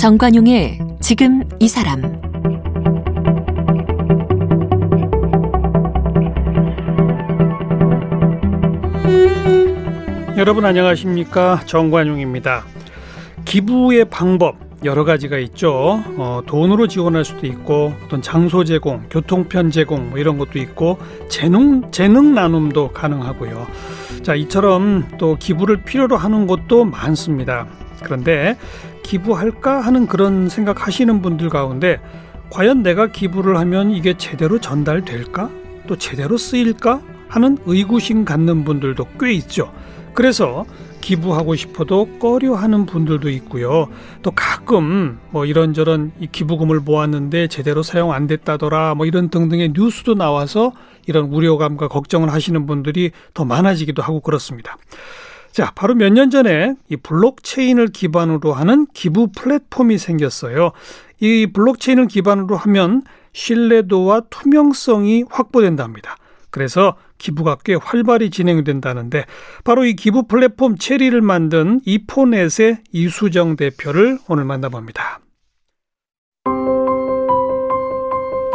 정관용의 0.00 0.78
지금 1.00 1.44
이 1.58 1.68
사람 1.68 2.00
여러분 10.38 10.64
안녕하십니까 10.64 11.60
정관용입니다. 11.66 12.64
기부의 13.44 14.06
방법 14.06 14.56
여러 14.86 15.04
가지가 15.04 15.36
있죠. 15.36 16.02
어, 16.16 16.40
돈으로 16.46 16.88
지원할 16.88 17.22
수도 17.26 17.46
있고 17.46 17.92
어떤 18.06 18.22
장소 18.22 18.64
제공, 18.64 19.02
교통편 19.10 19.70
제공 19.70 20.08
뭐 20.08 20.18
이런 20.18 20.38
것도 20.38 20.58
있고 20.60 20.98
재능 21.28 21.90
재능 21.90 22.32
나눔도 22.32 22.92
가능하고요. 22.92 23.66
자 24.22 24.34
이처럼 24.34 25.06
또 25.18 25.36
기부를 25.38 25.82
필요로 25.82 26.16
하는 26.16 26.46
곳도 26.46 26.86
많습니다. 26.86 27.66
그런데 28.02 28.56
기부할까 29.10 29.80
하는 29.80 30.06
그런 30.06 30.48
생각 30.48 30.86
하시는 30.86 31.20
분들 31.20 31.48
가운데 31.48 32.00
과연 32.48 32.84
내가 32.84 33.08
기부를 33.08 33.56
하면 33.58 33.90
이게 33.90 34.16
제대로 34.16 34.60
전달될까? 34.60 35.50
또 35.88 35.96
제대로 35.96 36.36
쓰일까? 36.36 37.00
하는 37.28 37.58
의구심 37.64 38.24
갖는 38.24 38.64
분들도 38.64 39.04
꽤 39.18 39.32
있죠. 39.32 39.72
그래서 40.14 40.64
기부하고 41.00 41.56
싶어도 41.56 42.06
꺼려 42.18 42.54
하는 42.54 42.86
분들도 42.86 43.30
있고요. 43.30 43.88
또 44.22 44.30
가끔 44.30 45.18
뭐 45.30 45.44
이런저런 45.44 46.12
이 46.20 46.28
기부금을 46.30 46.78
모았는데 46.80 47.48
제대로 47.48 47.82
사용 47.82 48.12
안 48.12 48.28
됐다더라 48.28 48.94
뭐 48.94 49.06
이런 49.06 49.28
등등의 49.28 49.72
뉴스도 49.74 50.14
나와서 50.14 50.72
이런 51.06 51.26
우려감과 51.26 51.88
걱정을 51.88 52.32
하시는 52.32 52.66
분들이 52.66 53.10
더 53.34 53.44
많아지기도 53.44 54.02
하고 54.02 54.20
그렇습니다. 54.20 54.76
자, 55.52 55.72
바로 55.74 55.94
몇 55.94 56.10
년 56.12 56.30
전에 56.30 56.74
이 56.88 56.96
블록체인을 56.96 57.88
기반으로 57.88 58.52
하는 58.52 58.86
기부 58.94 59.28
플랫폼이 59.36 59.98
생겼어요. 59.98 60.72
이 61.20 61.46
블록체인을 61.52 62.06
기반으로 62.06 62.56
하면 62.56 63.02
신뢰도와 63.32 64.22
투명성이 64.30 65.24
확보된답니다. 65.28 66.16
그래서 66.50 66.96
기부가 67.18 67.56
꽤 67.64 67.74
활발히 67.74 68.30
진행된다는데 68.30 69.24
바로 69.62 69.84
이 69.84 69.94
기부 69.94 70.26
플랫폼 70.26 70.76
체리를 70.76 71.20
만든 71.20 71.80
이포넷의 71.84 72.78
이수정 72.92 73.56
대표를 73.56 74.18
오늘 74.28 74.44
만나봅니다. 74.44 75.20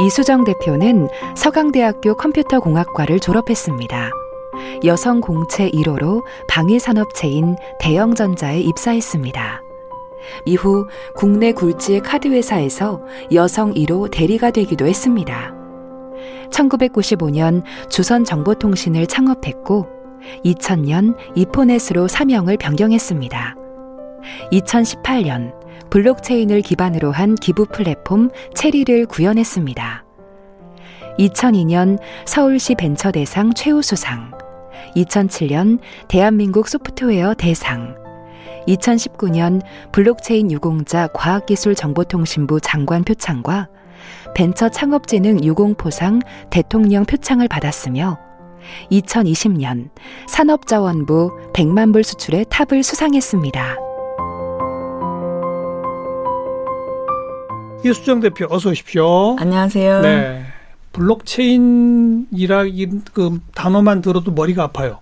이수정 0.02 0.44
대표는 0.44 1.08
서강대학교 1.38 2.16
컴퓨터공학과를 2.16 3.20
졸업했습니다. 3.22 4.25
여성 4.84 5.22
공채 5.22 5.70
1호로 5.72 6.24
방위산업체인 6.48 7.56
대영전자에 7.80 8.60
입사했습니다. 8.62 9.62
이후 10.46 10.88
국내 11.16 11.52
굴지 11.52 12.00
카드 12.02 12.28
회사에서 12.28 13.02
여성 13.34 13.74
1호 13.74 14.10
대리가 14.12 14.52
되기도 14.52 14.88
했습니다. 14.88 15.54
1995년 16.50 17.64
조선정보통신을 17.90 19.08
창업했고 19.08 19.88
2000년 20.44 21.16
이포넷으로 21.36 22.08
사명을 22.08 22.58
변경했습니다. 22.58 23.56
2018년 24.52 25.54
블록체인을 25.90 26.62
기반으로 26.62 27.12
한 27.12 27.36
기부 27.36 27.66
플랫폼 27.66 28.30
체리를 28.56 29.06
구현했습니다. 29.06 30.04
2002년 31.20 32.00
서울시 32.26 32.76
벤처대상 32.76 33.54
최우수상, 33.54 34.32
2007년 34.96 35.80
대한민국 36.08 36.68
소프트웨어 36.68 37.34
대상, 37.34 37.96
2019년 38.68 39.62
블록체인 39.92 40.52
유공자 40.52 41.08
과학기술정보통신부 41.08 42.60
장관 42.62 43.04
표창과 43.04 43.70
벤처 44.36 44.70
창업진흥 44.70 45.44
유공포상 45.44 46.22
대통령 46.50 47.06
표창을 47.06 47.48
받았으며 47.48 48.20
2020년 48.92 49.90
산업자원부 50.28 51.32
100만 51.54 51.94
불 51.94 52.04
수출의 52.04 52.46
탑을 52.50 52.84
수상했습니다. 52.84 53.78
이수정 57.86 58.20
대표 58.20 58.48
어서 58.50 58.72
오십시오. 58.72 59.36
안녕하세요. 59.38 60.02
네. 60.02 60.55
블록체인이라 60.96 62.64
그 63.14 63.40
단어만 63.54 64.02
들어도 64.02 64.32
머리가 64.32 64.64
아파요. 64.64 65.00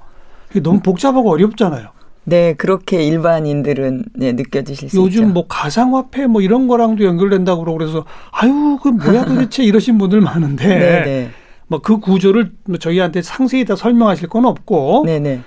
너무 0.62 0.80
복잡하고 0.82 1.32
어렵잖아요. 1.32 1.90
네, 2.26 2.54
그렇게 2.54 3.04
일반인들은 3.04 4.06
네, 4.16 4.32
느껴지실 4.32 4.90
수 4.90 4.98
요즘 4.98 5.08
있죠. 5.08 5.22
요즘 5.22 5.34
뭐 5.34 5.46
가상화폐 5.48 6.28
뭐 6.28 6.42
이런 6.42 6.68
거랑도 6.68 7.04
연결된다고 7.04 7.64
그러고 7.64 7.78
그래서 7.78 8.06
아유, 8.32 8.78
그 8.82 8.90
뭐야 8.90 9.26
도대체 9.26 9.64
이러신 9.66 9.98
분들 9.98 10.22
많은데 10.22 10.68
네, 10.68 11.04
네. 11.04 11.30
뭐그 11.68 12.00
구조를 12.00 12.54
저희한테 12.80 13.22
상세히 13.22 13.66
다 13.66 13.76
설명하실 13.76 14.30
건 14.30 14.46
없고 14.46 15.04
네네. 15.06 15.36
네. 15.36 15.42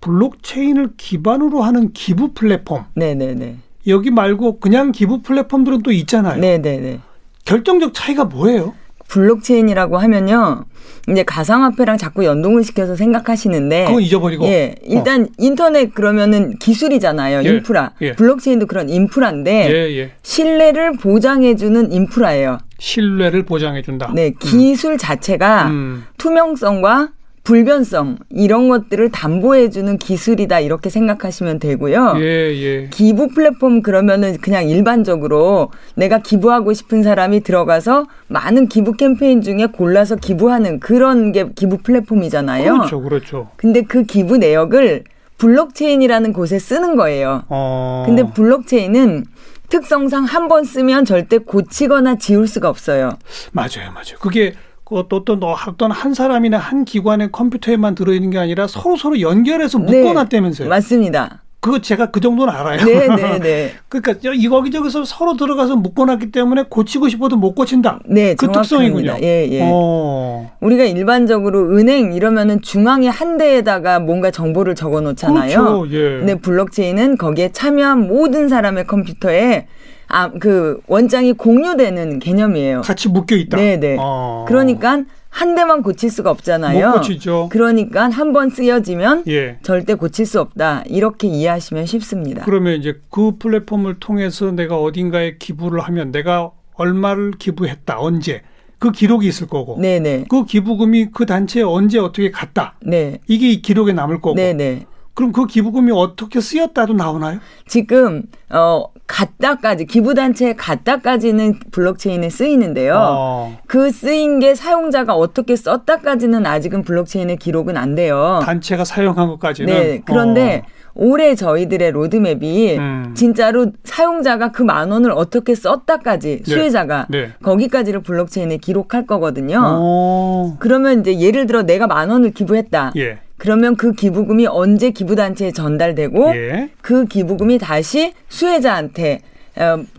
블록체인을 0.00 0.90
기반으로 0.96 1.62
하는 1.62 1.92
기부 1.92 2.34
플랫폼. 2.34 2.84
네네네. 2.94 3.34
네, 3.34 3.56
여기 3.86 4.10
말고 4.10 4.60
그냥 4.60 4.92
기부 4.92 5.22
플랫폼들은 5.22 5.82
또 5.82 5.92
있잖아요. 5.92 6.40
네네네. 6.40 7.00
결정적 7.44 7.94
차이가 7.94 8.24
뭐예요? 8.24 8.74
블록체인이라고 9.08 9.98
하면요. 9.98 10.64
이제 11.10 11.22
가상화폐랑 11.22 11.96
자꾸 11.96 12.24
연동을 12.24 12.62
시켜서 12.62 12.94
생각하시는데 12.94 13.86
그건 13.86 14.02
잊어버리고 14.02 14.44
예 14.46 14.74
일단 14.82 15.22
어. 15.22 15.26
인터넷 15.38 15.94
그러면은 15.94 16.58
기술이잖아요 16.58 17.44
예, 17.44 17.48
인프라 17.48 17.92
예. 18.02 18.12
블록체인도 18.12 18.66
그런 18.66 18.90
인프라인데 18.90 19.70
예, 19.70 19.98
예. 19.98 20.10
신뢰를 20.22 20.92
보장해주는 20.98 21.92
인프라예요 21.92 22.58
신뢰를 22.78 23.44
보장해준다 23.44 24.12
네 24.14 24.32
기술 24.38 24.92
음. 24.92 24.98
자체가 24.98 25.68
음. 25.68 26.04
투명성과 26.18 27.10
불변성 27.48 28.18
이런 28.28 28.68
것들을 28.68 29.10
담보해주는 29.10 29.96
기술이다 29.96 30.60
이렇게 30.60 30.90
생각하시면 30.90 31.60
되고요. 31.60 32.16
예, 32.18 32.22
예. 32.22 32.88
기부 32.90 33.28
플랫폼 33.28 33.80
그러면은 33.80 34.36
그냥 34.36 34.68
일반적으로 34.68 35.70
내가 35.94 36.18
기부하고 36.18 36.74
싶은 36.74 37.02
사람이 37.02 37.40
들어가서 37.40 38.06
많은 38.26 38.68
기부 38.68 38.92
캠페인 38.92 39.40
중에 39.40 39.64
골라서 39.72 40.16
기부하는 40.16 40.78
그런 40.78 41.32
게 41.32 41.48
기부 41.54 41.78
플랫폼이잖아요. 41.78 42.70
그렇죠, 42.74 43.00
그렇죠. 43.00 43.48
근데 43.56 43.80
그 43.80 44.02
기부 44.02 44.36
내역을 44.36 45.04
블록체인이라는 45.38 46.34
곳에 46.34 46.58
쓰는 46.58 46.96
거예요. 46.96 47.44
어. 47.48 48.02
근데 48.04 48.24
블록체인은 48.30 49.24
특성상 49.70 50.24
한 50.24 50.48
번 50.48 50.64
쓰면 50.64 51.06
절대 51.06 51.38
고치거나 51.38 52.16
지울 52.16 52.46
수가 52.46 52.68
없어요. 52.68 53.16
맞아요, 53.52 53.90
맞아요. 53.94 54.18
그게 54.20 54.52
어떤 54.90 55.42
어떤 55.42 55.90
한 55.90 56.14
사람이나 56.14 56.58
한 56.58 56.84
기관의 56.84 57.30
컴퓨터에만 57.32 57.94
들어있는 57.94 58.30
게 58.30 58.38
아니라 58.38 58.66
서로 58.66 58.96
서로 58.96 59.20
연결해서 59.20 59.78
네, 59.78 60.00
묶어놨다면서요? 60.02 60.66
네, 60.66 60.68
맞습니다. 60.68 61.42
그거 61.60 61.80
제가 61.80 62.12
그 62.12 62.20
정도는 62.20 62.52
알아요. 62.54 62.84
네, 62.84 63.08
네, 63.08 63.38
네. 63.40 63.72
그러니까 63.90 64.30
이 64.32 64.48
여기저기서 64.48 65.04
서로 65.04 65.36
들어가서 65.36 65.74
묶어놨기 65.74 66.30
때문에 66.30 66.64
고치고 66.68 67.08
싶어도 67.08 67.36
못 67.36 67.54
고친다. 67.54 67.98
네, 68.06 68.34
그 68.36 68.50
특성이군요. 68.50 69.16
예, 69.22 69.48
예. 69.50 69.60
어. 69.64 70.52
우리가 70.60 70.84
일반적으로 70.84 71.76
은행 71.76 72.12
이러면은 72.12 72.62
중앙에 72.62 73.08
한 73.08 73.38
대에다가 73.38 73.98
뭔가 73.98 74.30
정보를 74.30 74.76
적어놓잖아요. 74.76 75.58
그렇죠. 75.58 75.86
예. 75.90 76.18
근데 76.18 76.34
블록체인은 76.36 77.18
거기에 77.18 77.50
참여한 77.50 78.06
모든 78.06 78.48
사람의 78.48 78.86
컴퓨터에 78.86 79.66
아, 80.08 80.30
그 80.30 80.80
원장이 80.86 81.34
공유되는 81.34 82.18
개념이에요. 82.18 82.80
같이 82.82 83.08
묶여 83.08 83.36
있다. 83.36 83.56
네, 83.56 83.76
네. 83.78 83.96
어. 84.00 84.44
그러니까 84.48 85.04
한 85.28 85.54
대만 85.54 85.82
고칠 85.82 86.10
수가 86.10 86.30
없잖아요. 86.30 86.88
못 86.88 86.94
고치죠. 86.96 87.48
그러니까 87.52 88.08
한 88.08 88.32
번 88.32 88.48
쓰여지면 88.48 89.24
예. 89.28 89.58
절대 89.62 89.94
고칠 89.94 90.24
수 90.24 90.40
없다. 90.40 90.84
이렇게 90.86 91.28
이해하시면 91.28 91.84
쉽습니다. 91.86 92.44
그러면 92.44 92.78
이제 92.78 92.98
그 93.10 93.32
플랫폼을 93.38 94.00
통해서 94.00 94.50
내가 94.50 94.80
어딘가에 94.80 95.36
기부를 95.38 95.80
하면 95.80 96.10
내가 96.12 96.50
얼마를 96.74 97.32
기부했다. 97.38 98.00
언제 98.00 98.40
그 98.78 98.90
기록이 98.92 99.26
있을 99.28 99.48
거고. 99.48 99.78
네네. 99.78 100.00
네. 100.00 100.24
그 100.30 100.44
기부금이 100.46 101.08
그 101.12 101.26
단체에 101.26 101.62
언제 101.62 101.98
어떻게 101.98 102.30
갔다. 102.30 102.76
네. 102.80 103.18
이게 103.26 103.56
기록에 103.56 103.92
남을 103.92 104.20
거고. 104.22 104.34
네네. 104.36 104.54
네. 104.54 104.86
그럼 105.14 105.32
그 105.32 105.46
기부금이 105.46 105.90
어떻게 105.92 106.40
쓰였다도 106.40 106.94
나오나요? 106.94 107.40
지금 107.66 108.22
어 108.50 108.84
갔다까지 109.08 109.86
기부단체에 109.86 110.54
갔다까지는 110.54 111.58
블록체인에 111.72 112.28
쓰이는데요. 112.28 112.94
어. 112.96 113.58
그 113.66 113.90
쓰인 113.90 114.38
게 114.38 114.54
사용자가 114.54 115.14
어떻게 115.14 115.56
썼다까지는 115.56 116.46
아직은 116.46 116.82
블록체인에 116.82 117.36
기록은 117.36 117.76
안 117.76 117.94
돼요. 117.94 118.40
단체가 118.44 118.84
사용한 118.84 119.26
것까지는. 119.28 119.74
네. 119.74 120.02
그런데 120.04 120.62
어. 120.64 120.77
올해 120.98 121.34
저희들의 121.34 121.92
로드맵이 121.92 122.76
음. 122.76 123.12
진짜로 123.16 123.72
사용자가 123.84 124.50
그 124.52 124.62
만 124.68 124.90
원을 124.90 125.12
어떻게 125.12 125.54
썼다까지 125.54 126.42
네. 126.44 126.50
수혜자가 126.50 127.06
네. 127.08 127.30
거기까지를 127.42 128.02
블록체인에 128.02 128.58
기록할 128.58 129.06
거거든요. 129.06 129.60
오. 129.80 130.56
그러면 130.58 131.00
이제 131.00 131.18
예를 131.18 131.46
들어 131.46 131.62
내가 131.62 131.86
만 131.86 132.10
원을 132.10 132.32
기부했다. 132.32 132.92
예. 132.96 133.18
그러면 133.38 133.76
그 133.76 133.92
기부금이 133.92 134.46
언제 134.48 134.90
기부단체에 134.90 135.52
전달되고 135.52 136.34
예. 136.34 136.70
그 136.82 137.06
기부금이 137.06 137.58
다시 137.58 138.12
수혜자한테 138.28 139.20
어, 139.22 139.28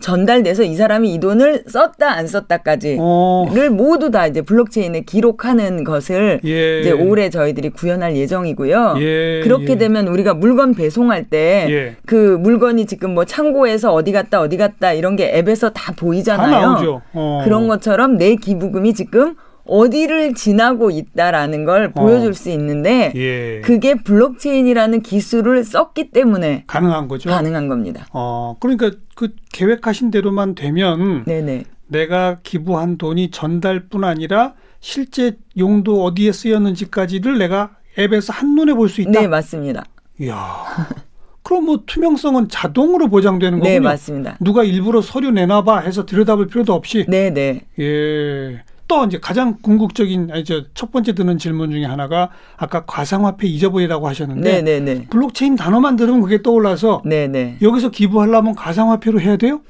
전달돼서 0.00 0.62
이 0.62 0.74
사람이 0.74 1.12
이 1.12 1.20
돈을 1.20 1.64
썼다 1.66 2.10
안 2.10 2.26
썼다까지를 2.26 2.98
어. 3.00 3.46
모두 3.70 4.10
다 4.10 4.26
이제 4.26 4.42
블록체인에 4.42 5.02
기록하는 5.02 5.84
것을 5.84 6.40
예. 6.44 6.80
이제 6.80 6.90
올해 6.90 7.30
저희들이 7.30 7.70
구현할 7.70 8.16
예정이고요. 8.16 8.94
예. 8.98 9.40
그렇게 9.42 9.72
예. 9.72 9.78
되면 9.78 10.08
우리가 10.08 10.34
물건 10.34 10.74
배송할 10.74 11.24
때그 11.24 11.70
예. 11.72 11.96
물건이 12.38 12.86
지금 12.86 13.14
뭐 13.14 13.24
창고에서 13.24 13.92
어디 13.92 14.12
갔다 14.12 14.40
어디 14.40 14.56
갔다 14.56 14.92
이런 14.92 15.16
게 15.16 15.36
앱에서 15.38 15.70
다 15.70 15.92
보이잖아요. 15.96 16.60
다 16.60 17.02
어. 17.12 17.42
그런 17.44 17.68
것처럼 17.68 18.16
내 18.16 18.36
기부금이 18.36 18.94
지금 18.94 19.34
어디를 19.70 20.34
지나고 20.34 20.90
있다라는 20.90 21.64
걸 21.64 21.92
어. 21.94 22.00
보여줄 22.02 22.34
수 22.34 22.50
있는데 22.50 23.12
예. 23.14 23.60
그게 23.62 23.94
블록체인이라는 23.94 25.02
기술을 25.02 25.64
썼기 25.64 26.10
때문에 26.10 26.64
가능한 26.66 27.06
거죠. 27.08 27.30
가능한 27.30 27.68
겁니다. 27.68 28.06
어, 28.12 28.56
그러니까 28.60 28.90
그 29.14 29.34
계획하신 29.52 30.10
대로만 30.10 30.54
되면 30.54 31.24
네네. 31.24 31.64
내가 31.86 32.38
기부한 32.42 32.98
돈이 32.98 33.30
전달뿐 33.30 34.04
아니라 34.04 34.54
실제 34.80 35.36
용도 35.58 36.04
어디에 36.04 36.32
쓰였는지까지를 36.32 37.38
내가 37.38 37.70
앱에서 37.98 38.32
한눈에 38.32 38.72
볼 38.74 38.88
수 38.88 39.00
있다. 39.02 39.20
네, 39.20 39.28
맞습니다. 39.28 39.84
이야. 40.20 40.36
그럼 41.42 41.64
뭐 41.64 41.82
투명성은 41.86 42.48
자동으로 42.48 43.08
보장되는 43.08 43.58
네, 43.58 43.60
거군요. 43.60 43.72
네, 43.72 43.80
맞습니다. 43.80 44.36
누가 44.40 44.62
일부러 44.62 45.00
서류 45.00 45.30
내놔봐 45.30 45.80
해서 45.80 46.06
들여다볼 46.06 46.46
필요도 46.48 46.72
없이. 46.72 47.06
네, 47.08 47.30
네. 47.30 47.62
예. 47.78 48.62
또 48.90 49.04
이제 49.04 49.20
가장 49.20 49.56
궁극적인 49.62 50.30
아니 50.32 50.44
저첫 50.44 50.90
번째 50.90 51.12
드는 51.14 51.38
질문 51.38 51.70
중에 51.70 51.84
하나가 51.84 52.30
아까 52.56 52.84
가상화폐 52.84 53.46
잊어버리라고 53.46 54.08
하셨는데 54.08 54.50
네네네. 54.62 54.80
네, 54.80 54.94
네. 54.98 55.06
블록체인 55.08 55.54
단어만 55.54 55.94
들으면 55.94 56.20
그게 56.22 56.42
떠올라서 56.42 57.00
네네. 57.04 57.28
네. 57.28 57.56
여기서 57.62 57.90
기부하려면 57.90 58.56
가상화폐로 58.56 59.20
해야 59.20 59.36
돼요? 59.36 59.60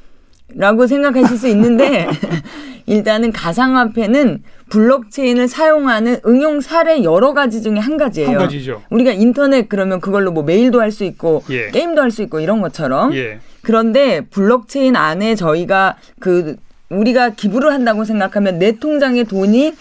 라고 0.55 0.87
생각하실 0.87 1.37
수 1.37 1.49
있는데 1.49 2.09
일단은 2.87 3.31
가상화폐는 3.31 4.43
블록체인을 4.71 5.49
사용하는 5.49 6.21
응용 6.27 6.63
사례 6.63 7.05
여러 7.05 7.35
가지 7.35 7.61
중에 7.61 7.77
한 7.79 7.99
가지예요. 7.99 8.31
한 8.31 8.39
가지죠. 8.39 8.81
우리가 8.89 9.13
인터넷 9.13 9.69
그러면 9.69 10.01
그걸로 10.01 10.33
뭐 10.33 10.43
메일도 10.45 10.81
할 10.81 10.91
수 10.91 11.05
있고 11.05 11.43
예. 11.51 11.69
게임도 11.71 12.01
할 12.01 12.11
수 12.11 12.23
있고 12.23 12.41
이런 12.41 12.63
것처럼 12.63 13.15
예. 13.15 13.39
그런데 13.61 14.23
블록체인 14.31 14.97
안에 14.97 15.35
저희가 15.35 15.97
그 16.21 16.57
우리가 16.91 17.31
기부를 17.31 17.73
한다고 17.73 18.05
생각하면 18.05 18.59
내 18.59 18.73
통장에 18.73 19.25
돈이 19.25 19.75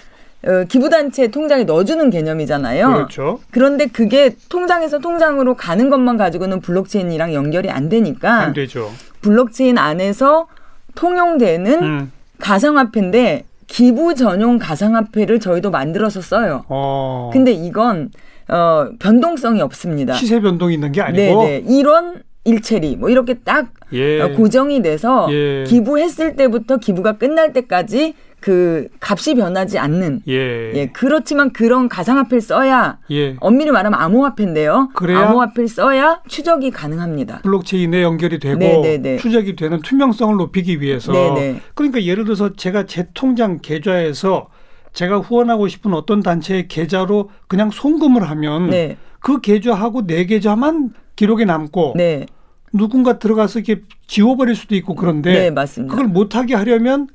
어, 0.47 0.63
기부단체 0.69 1.27
통장에 1.27 1.65
넣어주는 1.65 2.09
개념이잖아요. 2.09 2.93
그렇죠. 2.93 3.39
그런데 3.51 3.87
그게 3.87 4.35
통장에서 4.47 4.99
통장으로 4.99 5.55
가는 5.55 5.89
것만 5.89 6.15
가지고는 6.15 6.61
블록체인이랑 6.61 7.33
연결이 7.33 7.69
안 7.69 7.89
되니까. 7.89 8.35
안 8.35 8.53
되죠. 8.53 8.89
블록체인 9.21 9.77
안에서 9.77 10.47
통용되는 10.95 11.83
음. 11.83 12.11
가상화폐인데 12.39 13.43
기부 13.67 14.15
전용 14.15 14.57
가상화폐를 14.57 15.41
저희도 15.41 15.71
만들어서 15.71 16.21
써요. 16.21 16.63
어. 16.69 17.29
근데 17.33 17.51
이건 17.51 18.09
어, 18.47 18.89
변동성이 18.97 19.61
없습니다. 19.61 20.13
시세 20.13 20.39
변동이 20.39 20.75
있는 20.75 20.91
게 20.93 21.01
아니고. 21.01 21.43
네네. 21.43 21.63
이런 21.67 22.23
일체리 22.45 22.95
뭐 22.95 23.09
이렇게 23.09 23.35
딱 23.35 23.71
예. 23.93 24.21
어, 24.21 24.33
고정이 24.33 24.81
돼서 24.81 25.27
예. 25.31 25.63
기부했을 25.67 26.35
때부터 26.35 26.77
기부가 26.77 27.17
끝날 27.17 27.53
때까지 27.53 28.13
그 28.39 28.87
값이 29.01 29.35
변하지 29.35 29.77
않는 29.77 30.21
예. 30.29 30.73
예 30.73 30.87
그렇지만 30.93 31.51
그런 31.51 31.89
가상화폐를 31.89 32.39
써야 32.39 32.99
예. 33.11 33.35
엄밀히 33.41 33.71
말하면 33.71 33.99
암호화폐인데요. 33.99 34.89
암호화폐를 34.95 35.67
써야 35.67 36.21
추적이 36.27 36.71
가능합니다. 36.71 37.41
블록체인에 37.41 38.01
연결이 38.01 38.39
되고 38.39 38.57
네네네. 38.57 38.81
네, 38.81 38.97
네. 38.97 39.17
추적이 39.17 39.57
되는 39.57 39.81
투명성을 39.81 40.37
높이기 40.37 40.79
위해서 40.81 41.11
네네. 41.11 41.33
네. 41.33 41.61
그러니까 41.73 42.03
예를 42.03 42.23
들어서 42.23 42.53
제가 42.53 42.85
제 42.85 43.07
통장 43.13 43.59
계좌에서 43.61 44.47
제가 44.93 45.19
후원하고 45.19 45.67
싶은 45.67 45.93
어떤 45.93 46.23
단체의 46.23 46.67
계좌로 46.69 47.29
그냥 47.47 47.69
송금을 47.71 48.29
하면 48.29 48.69
네. 48.69 48.97
그 49.19 49.41
계좌하고 49.41 50.07
내 50.07 50.25
계좌만 50.25 50.93
기록에 51.19 51.43
남고 51.43 51.95
네. 51.97 52.25
누군가 52.71 53.19
들어가서 53.19 53.59
이렇게 53.59 53.81
지워버릴 54.07 54.55
수도 54.55 54.73
있고 54.75 54.95
그런데 54.95 55.49
네. 55.49 55.65
그걸 55.83 56.05
못하게 56.07 56.55
하려면 56.55 57.09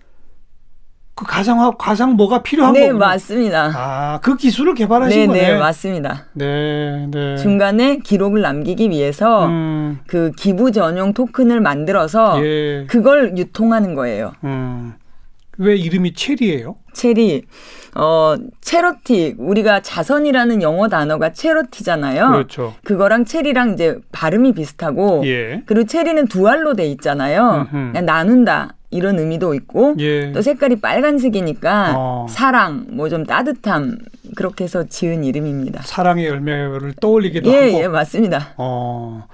그 1.15 1.25
가상화 1.25 1.77
가상 1.79 2.17
뭐가 2.17 2.43
필요한 2.43 2.75
네, 2.75 2.81
거군요. 2.81 2.99
맞습니다. 2.99 3.73
아, 3.75 4.21
그 4.21 4.37
기술을 4.37 4.75
개발하신 4.75 5.21
네, 5.21 5.27
거네. 5.27 5.41
네, 5.41 5.59
맞습니다. 5.59 6.27
네, 6.35 7.07
네. 7.11 7.37
중간에 7.39 7.99
기록을 7.99 8.43
남기기 8.43 8.91
위해서 8.91 9.47
음. 9.47 10.01
그 10.07 10.33
기부 10.33 10.71
전용 10.71 11.15
토큰을 11.15 11.61
만들어서 11.61 12.45
예. 12.45 12.85
그걸 12.87 13.39
유통하는 13.39 13.95
거예요. 13.95 14.33
음. 14.45 14.95
왜 15.57 15.77
이름이 15.77 16.13
체리예요? 16.13 16.77
체리. 16.93 17.45
어, 17.97 18.35
체러티. 18.61 19.37
우리가 19.39 19.81
자선이라는 19.81 20.63
영어 20.63 20.89
단어가 20.89 21.33
체러티잖아요. 21.33 22.29
그렇죠. 22.33 22.75
그거랑 22.85 23.25
체리랑 23.25 23.75
이제 23.75 23.99
발음이 24.13 24.53
비슷하고 24.53 25.23
예. 25.27 25.63
그리고 25.67 25.87
체리는 25.87 26.27
두 26.27 26.49
알로 26.49 26.75
돼 26.75 26.87
있잖아요. 26.87 27.69
그냥 27.71 28.05
나눈다. 28.05 28.75
이런 28.91 29.19
의미도 29.19 29.55
있고 29.55 29.95
예. 29.99 30.31
또 30.31 30.41
색깔이 30.41 30.77
빨간색이니까 30.81 31.95
어. 31.97 32.27
사랑, 32.29 32.87
뭐 32.91 33.09
좀 33.09 33.25
따뜻함 33.27 33.99
그렇게 34.37 34.65
해서 34.65 34.85
지은 34.89 35.25
이름입니다. 35.25 35.83
사랑의 35.83 36.27
열매를 36.27 36.95
떠올리기도 37.01 37.51
예, 37.53 37.67
하고. 37.73 37.83
예, 37.83 37.89
맞습니다. 37.89 38.55
어. 38.57 39.27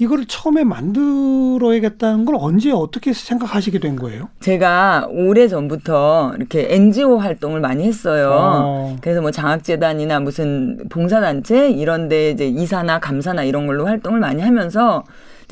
이거를 0.00 0.26
처음에 0.26 0.62
만들어야겠다는 0.64 2.24
걸 2.24 2.36
언제 2.38 2.70
어떻게 2.70 3.12
생각하시게 3.12 3.80
된 3.80 3.96
거예요? 3.96 4.28
제가 4.40 5.08
오래 5.10 5.48
전부터 5.48 6.34
이렇게 6.36 6.68
NGO 6.70 7.16
활동을 7.18 7.60
많이 7.60 7.84
했어요. 7.84 8.30
어. 8.32 8.96
그래서 9.00 9.20
뭐 9.20 9.30
장학재단이나 9.32 10.20
무슨 10.20 10.78
봉사단체 10.88 11.70
이런데 11.70 12.30
이제 12.30 12.46
이사나 12.46 13.00
감사나 13.00 13.42
이런 13.42 13.66
걸로 13.66 13.86
활동을 13.86 14.20
많이 14.20 14.40
하면서 14.40 15.02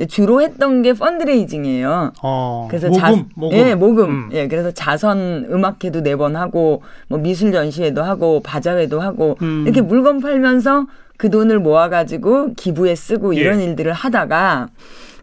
주로 0.09 0.43
했던 0.43 0.83
게 0.83 0.93
펀드레이징이에요. 0.93 2.13
어, 2.23 2.67
그래서 2.69 2.89
모금, 2.89 3.01
자, 3.01 3.25
모금. 3.35 3.57
예, 3.59 3.75
모금. 3.75 4.05
음. 4.11 4.29
예, 4.33 4.47
그래서 4.47 4.71
자선 4.71 5.47
음악회도 5.51 6.03
네 6.03 6.17
번 6.17 6.37
하고 6.37 6.83
뭐 7.09 7.19
미술 7.19 7.51
전시회도 7.51 8.03
하고 8.03 8.41
바자회도 8.43 9.01
하고 9.01 9.37
음. 9.43 9.65
이렇게 9.67 9.81
물건 9.81 10.21
팔면서 10.21 10.87
그 11.17 11.31
돈을 11.31 11.59
모아가지고 11.59 12.55
기부에 12.55 12.95
쓰고 12.95 13.37
예. 13.37 13.41
이런 13.41 13.61
일들을 13.61 13.93
하다가 13.93 14.69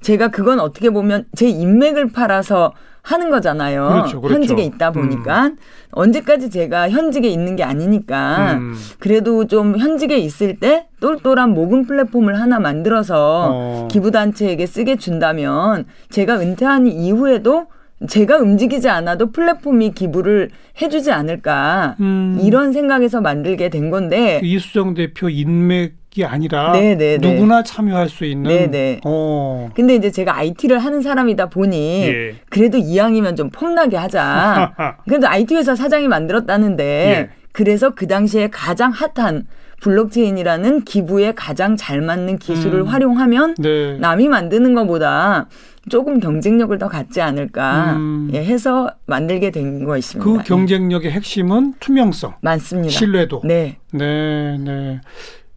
제가 0.02 0.30
그건 0.30 0.60
어떻게 0.60 0.90
보면 0.90 1.26
제 1.36 1.48
인맥을 1.48 2.12
팔아서 2.12 2.74
하는 3.04 3.30
거잖아요. 3.30 3.90
그렇죠, 3.90 4.22
그렇죠. 4.22 4.36
현직에 4.36 4.64
있다 4.64 4.92
보니까 4.92 5.48
음. 5.48 5.58
언제까지 5.92 6.50
제가 6.50 6.90
현직에 6.90 7.28
있는 7.28 7.58
게 7.58 7.64
아니니까 7.64 8.54
음. 8.54 8.76
그래도 9.00 9.46
좀 9.46 9.78
현직에 9.78 10.18
있을 10.18 10.58
때 10.58 10.88
똘똘한 11.02 11.50
모금 11.54 11.86
플랫폼을 11.86 12.40
하나 12.40 12.60
만들어서 12.60 13.50
어. 13.52 13.88
기부 13.92 14.12
단체에게 14.12 14.66
쓰게 14.66 14.96
준다면 14.96 15.86
제가 16.12 16.40
은퇴한 16.40 16.88
이후에도 16.88 17.68
제가 18.07 18.38
움직이지 18.38 18.89
않아도 18.89 19.31
플랫폼이 19.31 19.91
기부를 19.91 20.50
해주지 20.81 21.12
않을까 21.12 21.95
음. 22.00 22.39
이런 22.41 22.74
생각에서 22.74 23.22
만들게 23.22 23.69
된 23.69 23.89
건데 23.89 24.38
그 24.39 24.45
이수정 24.45 24.93
대표 24.93 25.29
인맥 25.29 26.03
이 26.15 26.24
아니라 26.24 26.74
네네네. 26.74 26.95
네, 26.95 27.17
네. 27.17 27.33
누구나 27.33 27.63
참여할 27.63 28.07
수 28.07 28.24
있는. 28.24 28.69
네. 28.69 29.00
어. 29.03 29.72
근데 29.74 29.95
이제 29.95 30.12
제가 30.12 30.38
IT를 30.38 30.77
하는 30.77 31.01
사람이다 31.01 31.50
보니 31.50 32.03
예. 32.03 32.36
그래도 32.50 32.77
이왕이면 32.77 33.36
좀 33.36 33.50
폼나게 33.50 33.98
하자. 33.98 34.74
그래도 35.10 35.27
IT 35.27 35.55
회사 35.55 35.75
사장이 35.75 36.07
만들었다는데 36.07 36.83
예. 36.83 37.29
그래서 37.51 37.91
그 37.95 38.05
당시에 38.05 38.50
가장 38.51 38.91
핫한 38.91 39.48
블록체인이라는 39.82 40.84
기부에 40.86 41.34
가장 41.34 41.75
잘 41.75 42.01
맞는 42.01 42.38
기술을 42.38 42.82
음. 42.82 42.88
활용하면 42.88 43.56
네. 43.60 43.98
남이 43.98 44.27
만드는 44.27 44.74
것보다 44.74 45.48
조금 45.89 46.20
경쟁력을 46.20 46.75
더 46.77 46.88
갖지 46.88 47.22
않을까 47.22 47.94
음. 47.96 48.30
예, 48.34 48.44
해서 48.44 48.89
만들게 49.06 49.51
된 49.51 49.84
것입니다. 49.84 50.24
그 50.24 50.44
경쟁력의 50.44 51.12
핵심은 51.12 51.74
투명성, 51.80 52.36
많습니다. 52.42 52.89
신뢰도. 52.89 53.42
네, 53.44 53.77
네, 53.92 54.58
네. 54.58 55.01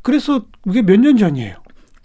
그래서 0.03 0.43
이게 0.67 0.83
몇 0.83 0.99
년 1.01 1.17
전이에요? 1.17 1.55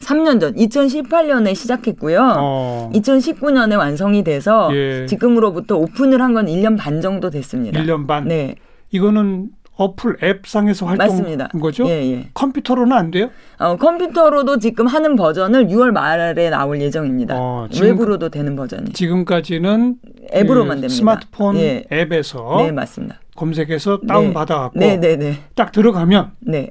3년 0.01 0.39
전, 0.41 0.56
2018년에 0.56 1.53
시작했고요. 1.53 2.36
어. 2.39 2.89
2019년에 2.94 3.77
완성이 3.77 4.24
돼서 4.24 4.70
예. 4.74 5.06
지금으로부터 5.06 5.77
오픈을 5.77 6.22
한 6.22 6.34
건 6.34 6.48
1년 6.48 6.75
반 6.77 7.01
정도 7.01 7.30
됐습니다. 7.30 7.80
1년 7.82 8.08
반? 8.08 8.27
네. 8.27 8.56
이거는 8.89 9.50
어플 9.82 10.18
앱상에서 10.24 10.86
활동한 10.86 11.48
거죠? 11.60 11.88
예, 11.88 12.12
예. 12.12 12.28
컴퓨터로는 12.36 12.96
안 12.96 13.10
돼요? 13.10 13.30
어, 13.58 13.76
컴퓨터로도 13.78 14.60
지금 14.60 14.86
하는 14.86 15.16
버전을 15.16 15.68
6월 15.68 15.92
말에 15.92 16.50
나올 16.52 16.80
예정입니다. 16.80 17.36
어, 17.38 17.68
지금, 17.72 17.88
외부로도 17.88 18.30
되는 18.30 18.56
버전이. 18.56 18.92
지금까지는 18.94 19.96
앱으로만 20.36 20.78
그 20.78 20.82
됩니다. 20.82 20.94
스마트폰 20.94 21.58
예. 21.58 21.84
앱에서 21.92 22.58
네, 22.60 22.72
맞습니다. 22.72 23.20
검색해서 23.36 24.02
다운 24.08 24.28
네. 24.28 24.34
받아 24.34 24.60
갖고 24.60 24.80
네, 24.80 24.98
네, 24.98 25.16
네. 25.16 25.38
딱 25.56 25.72
들어가면 25.72 26.32
네. 26.42 26.70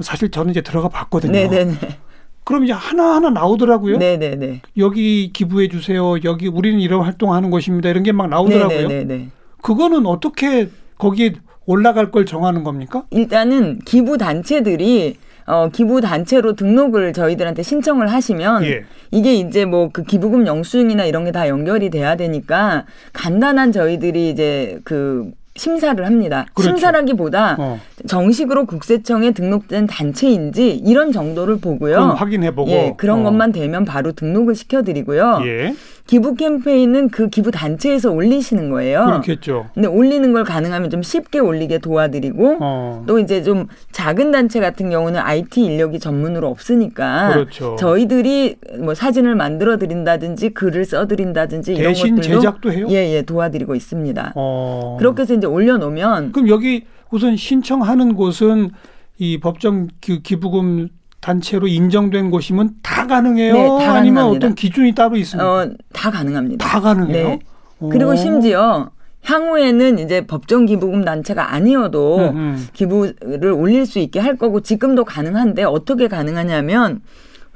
사실 0.00 0.30
저는 0.30 0.50
이제 0.50 0.60
들어가 0.60 0.88
봤거든요. 0.88 1.32
네, 1.32 1.48
네, 1.48 1.64
네. 1.64 1.74
그럼 2.44 2.64
이제 2.64 2.72
하나하나 2.72 3.30
나오더라고요. 3.30 3.96
네네네. 3.96 4.36
네, 4.36 4.46
네. 4.46 4.62
여기 4.76 5.32
기부해 5.32 5.68
주세요. 5.68 6.16
여기 6.24 6.48
우리는 6.48 6.78
이런 6.80 7.02
활동하는 7.02 7.50
곳입니다. 7.50 7.88
이런 7.88 8.02
게 8.02 8.12
막 8.12 8.28
나오더라고요. 8.28 8.88
네네네. 8.88 9.04
네, 9.04 9.28
그거는 9.62 10.04
어떻게 10.06 10.68
거기에 10.98 11.34
올라갈 11.70 12.10
걸 12.10 12.26
정하는 12.26 12.64
겁니까? 12.64 13.04
일단은 13.10 13.78
기부 13.84 14.18
단체들이 14.18 15.16
어, 15.46 15.68
기부 15.72 16.00
단체로 16.00 16.54
등록을 16.54 17.12
저희들한테 17.12 17.62
신청을 17.62 18.08
하시면 18.08 18.64
예. 18.64 18.84
이게 19.10 19.34
이제 19.34 19.64
뭐 19.64 19.90
그 19.92 20.02
기부금 20.02 20.46
영수증이나 20.46 21.04
이런 21.04 21.24
게 21.24 21.30
다 21.32 21.48
연결이 21.48 21.90
돼야 21.90 22.16
되니까 22.16 22.84
간단한 23.12 23.70
저희들이 23.72 24.30
이제 24.30 24.80
그 24.84 25.30
심사를 25.56 26.04
합니다. 26.06 26.46
그렇죠. 26.54 26.70
심사라기보다 26.70 27.56
어. 27.58 27.80
정식으로 28.06 28.66
국세청에 28.66 29.32
등록된 29.32 29.86
단체인지 29.88 30.70
이런 30.76 31.12
정도를 31.12 31.58
보고요. 31.60 31.98
확인해보고 32.16 32.70
예, 32.70 32.94
그런 32.96 33.20
어. 33.20 33.22
것만 33.24 33.52
되면 33.52 33.84
바로 33.84 34.12
등록을 34.12 34.54
시켜드리고요. 34.54 35.42
예. 35.44 35.74
기부 36.10 36.34
캠페인은 36.34 37.10
그 37.10 37.28
기부 37.28 37.52
단체에서 37.52 38.10
올리시는 38.10 38.68
거예요. 38.70 39.04
그렇겠죠. 39.04 39.70
근데 39.74 39.86
올리는 39.86 40.32
걸 40.32 40.42
가능하면 40.42 40.90
좀 40.90 41.04
쉽게 41.04 41.38
올리게 41.38 41.78
도와드리고 41.78 42.56
어. 42.60 43.04
또 43.06 43.20
이제 43.20 43.44
좀 43.44 43.68
작은 43.92 44.32
단체 44.32 44.58
같은 44.58 44.90
경우는 44.90 45.20
IT 45.20 45.62
인력이 45.62 46.00
전문으로 46.00 46.48
없으니까 46.48 47.32
그렇죠. 47.32 47.76
저희들이 47.78 48.56
뭐 48.80 48.92
사진을 48.92 49.36
만들어 49.36 49.76
드린다든지 49.76 50.50
글을 50.50 50.84
써 50.84 51.06
드린다든지 51.06 51.74
이런 51.74 51.94
것들도 51.94 52.22
제작도 52.22 52.72
해요? 52.72 52.88
예, 52.90 53.14
예, 53.14 53.22
도와드리고 53.22 53.76
있습니다. 53.76 54.32
어. 54.34 54.96
그렇게 54.98 55.22
해서 55.22 55.34
이제 55.34 55.46
올려 55.46 55.76
놓으면 55.76 56.32
그럼 56.32 56.48
여기 56.48 56.86
우선 57.12 57.36
신청하는 57.36 58.16
곳은 58.16 58.70
이 59.18 59.38
법정 59.38 59.86
기 60.00 60.40
부금 60.40 60.88
단체로 61.20 61.68
인정된 61.68 62.30
곳이면 62.30 62.76
다 62.82 63.06
가능해요? 63.06 63.52
네, 63.52 63.66
다 63.66 63.72
아니면 63.74 64.14
가능합니다. 64.14 64.46
어떤 64.46 64.54
기준이 64.54 64.94
따로 64.94 65.16
있습니까? 65.18 65.52
어, 65.52 65.70
다 65.92 66.10
가능합니다. 66.10 66.66
다 66.66 66.80
가능해요? 66.80 67.28
네. 67.28 67.38
그리고 67.90 68.14
심지어 68.16 68.90
향후에는 69.24 69.98
이제 69.98 70.26
법정 70.26 70.64
기부금 70.64 71.04
단체가 71.04 71.52
아니어도 71.52 72.16
음 72.30 72.36
음. 72.36 72.68
기부를 72.72 73.52
올릴 73.52 73.84
수 73.84 73.98
있게 73.98 74.18
할 74.18 74.36
거고 74.36 74.60
지금도 74.60 75.04
가능한데 75.04 75.64
어떻게 75.64 76.08
가능하냐면 76.08 77.02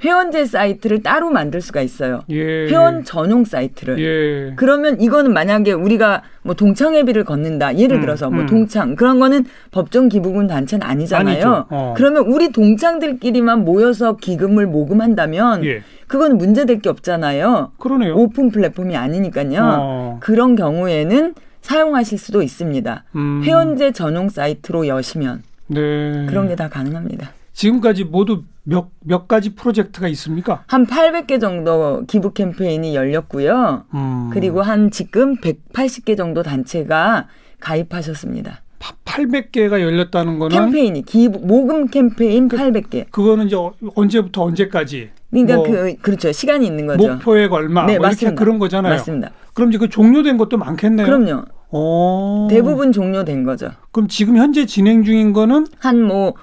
회원제 0.03 0.45
사이트를 0.45 1.03
따로 1.03 1.31
만들 1.31 1.61
수가 1.61 1.81
있어요. 1.81 2.23
예. 2.31 2.67
회원 2.69 3.05
전용 3.05 3.45
사이트를. 3.45 3.99
예. 3.99 4.53
그러면 4.57 5.01
이거는 5.01 5.33
만약에 5.33 5.73
우리가 5.73 6.23
뭐 6.43 6.55
동창회비를 6.55 7.25
걷는다. 7.25 7.77
예를 7.79 7.99
음, 7.99 8.01
들어서 8.03 8.29
뭐 8.29 8.41
음. 8.43 8.47
동창 8.47 8.97
그런 8.97 9.19
거는 9.19 9.45
법정 9.71 10.09
기부금 10.09 10.47
단체는 10.47 10.87
아니잖아요. 10.87 11.67
어. 11.71 11.95
그러면 11.97 12.25
우리 12.27 12.51
동창들끼리만 12.53 13.65
모여서 13.65 14.17
기금을 14.17 14.67
모금한다면 14.67 15.65
예. 15.65 15.83
그건 16.07 16.37
문제될 16.37 16.81
게 16.81 16.89
없잖아요. 16.91 17.73
그러네요. 17.79 18.15
오픈 18.17 18.51
플랫폼이 18.51 18.97
아니니까요. 18.97 19.61
어. 19.63 20.19
그런 20.21 20.55
경우에는 20.57 21.35
사용하실 21.63 22.19
수도 22.19 22.43
있습니다. 22.43 23.05
음. 23.17 23.41
회원제 23.43 23.93
전용 23.93 24.29
사이트로 24.29 24.87
여시면 24.87 25.43
네. 25.69 26.27
그런 26.29 26.49
게 26.49 26.57
다 26.57 26.69
가능합니다. 26.69 27.31
지금까지 27.55 28.05
모두 28.05 28.43
몇, 28.64 28.88
몇 29.00 29.28
가지 29.28 29.54
프로젝트가 29.54 30.09
있습니까? 30.09 30.64
한 30.66 30.87
800개 30.87 31.40
정도 31.40 32.04
기부 32.06 32.33
캠페인이 32.33 32.94
열렸고요. 32.94 33.85
음. 33.94 34.30
그리고 34.33 34.62
한 34.62 34.90
지금 34.90 35.37
180개 35.37 36.16
정도 36.16 36.42
단체가 36.42 37.28
가입하셨습니다. 37.61 38.62
800개가 39.04 39.80
열렸다는 39.80 40.38
거는 40.38 40.56
캠페인이 40.59 41.02
기부 41.02 41.40
모금 41.47 41.87
캠페인 41.88 42.49
그, 42.49 42.56
800개. 42.56 43.11
그거는 43.11 43.47
이제 43.47 43.56
언제부터 43.94 44.42
언제까지? 44.44 45.11
그러니까 45.30 45.56
뭐 45.56 45.64
그 45.66 45.97
그렇죠 46.02 46.33
시간이 46.33 46.66
있는 46.66 46.87
거죠. 46.87 47.09
목표액 47.14 47.52
얼마? 47.52 47.87
네, 47.87 47.99
뭐 47.99 48.09
맞습니다. 48.09 48.38
그런 48.38 48.59
거잖아요. 48.59 48.92
맞습니다. 48.94 49.30
그럼 49.54 49.71
이제 49.71 49.78
그 49.78 49.88
종료된 49.88 50.37
것도 50.37 50.59
많겠네요. 50.59 51.06
그럼요. 51.06 51.44
오. 51.71 52.47
대부분 52.50 52.92
종료된 52.92 53.44
거죠. 53.44 53.71
그럼 53.90 54.09
지금 54.09 54.37
현재 54.37 54.66
진행 54.66 55.02
중인 55.02 55.33
거는 55.33 55.66
한 55.80 56.02
뭐 56.06 56.35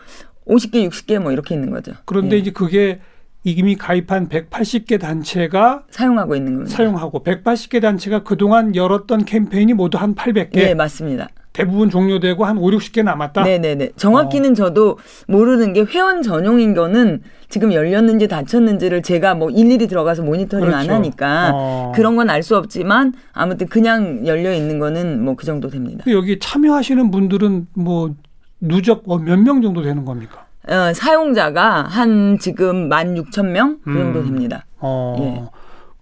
50개, 0.48 0.88
60개 0.90 1.20
뭐 1.20 1.32
이렇게 1.32 1.56
있는 1.56 1.70
거죠. 1.70 1.94
그런데 2.06 2.36
예. 2.36 2.40
이제 2.40 2.52
그게 2.52 3.00
이미 3.44 3.76
가입한 3.76 4.30
180개 4.30 5.00
단체가 5.00 5.84
사용하고 5.90 6.36
있는 6.36 6.54
겁니다. 6.54 6.76
사용하고 6.76 7.24
180개 7.24 7.82
단체가 7.82 8.24
그동안 8.24 8.76
열었던 8.76 9.26
캠페인이 9.26 9.74
모두 9.74 9.98
한 9.98 10.14
800개. 10.16 10.54
네, 10.54 10.74
맞습니다. 10.76 11.28
대부분 11.54 11.90
종료되고 11.90 12.46
한 12.46 12.58
5, 12.58 12.62
60개 12.70 13.04
남았다. 13.04 13.44
네, 13.44 13.58
네, 13.58 13.76
네. 13.76 13.90
정확히는 13.98 14.52
어. 14.52 14.54
저도 14.54 15.00
모르는 15.28 15.74
게 15.74 15.82
회원 15.82 16.22
전용인 16.22 16.74
거는 16.76 17.24
지금 17.50 17.74
열렸는지 17.74 18.30
닫혔는지를 18.30 19.02
제가 19.02 19.34
뭐 19.36 19.50
일일이 19.50 19.88
들어가서 19.88 20.22
모니터링 20.24 20.68
그렇죠. 20.68 20.78
안 20.78 20.90
하니까 20.96 21.52
어. 21.54 21.92
그런 21.94 22.16
건 22.16 22.30
알 22.30 22.42
수 22.44 22.56
없지만 22.56 23.14
아무튼 23.34 23.68
그냥 23.68 24.26
열려 24.26 24.54
있는 24.54 24.80
거는 24.80 25.24
뭐 25.26 25.36
그 25.36 25.46
정도 25.46 25.68
됩니다. 25.70 26.06
여기 26.08 26.40
참여하시는 26.40 27.12
분들은 27.12 27.68
뭐 27.74 28.14
누적 28.62 29.04
뭐 29.06 29.18
몇명 29.18 29.62
정도 29.62 29.82
되는 29.82 30.06
겁니까? 30.06 30.46
어, 30.70 30.94
사용자가 30.94 31.84
한 31.84 32.38
지금 32.40 32.88
만 32.88 33.18
육천 33.18 33.52
명 33.52 33.80
그 33.84 33.94
정도 33.94 34.20
음. 34.20 34.26
됩니다. 34.26 34.66
어. 34.80 35.16
예. 35.20 35.44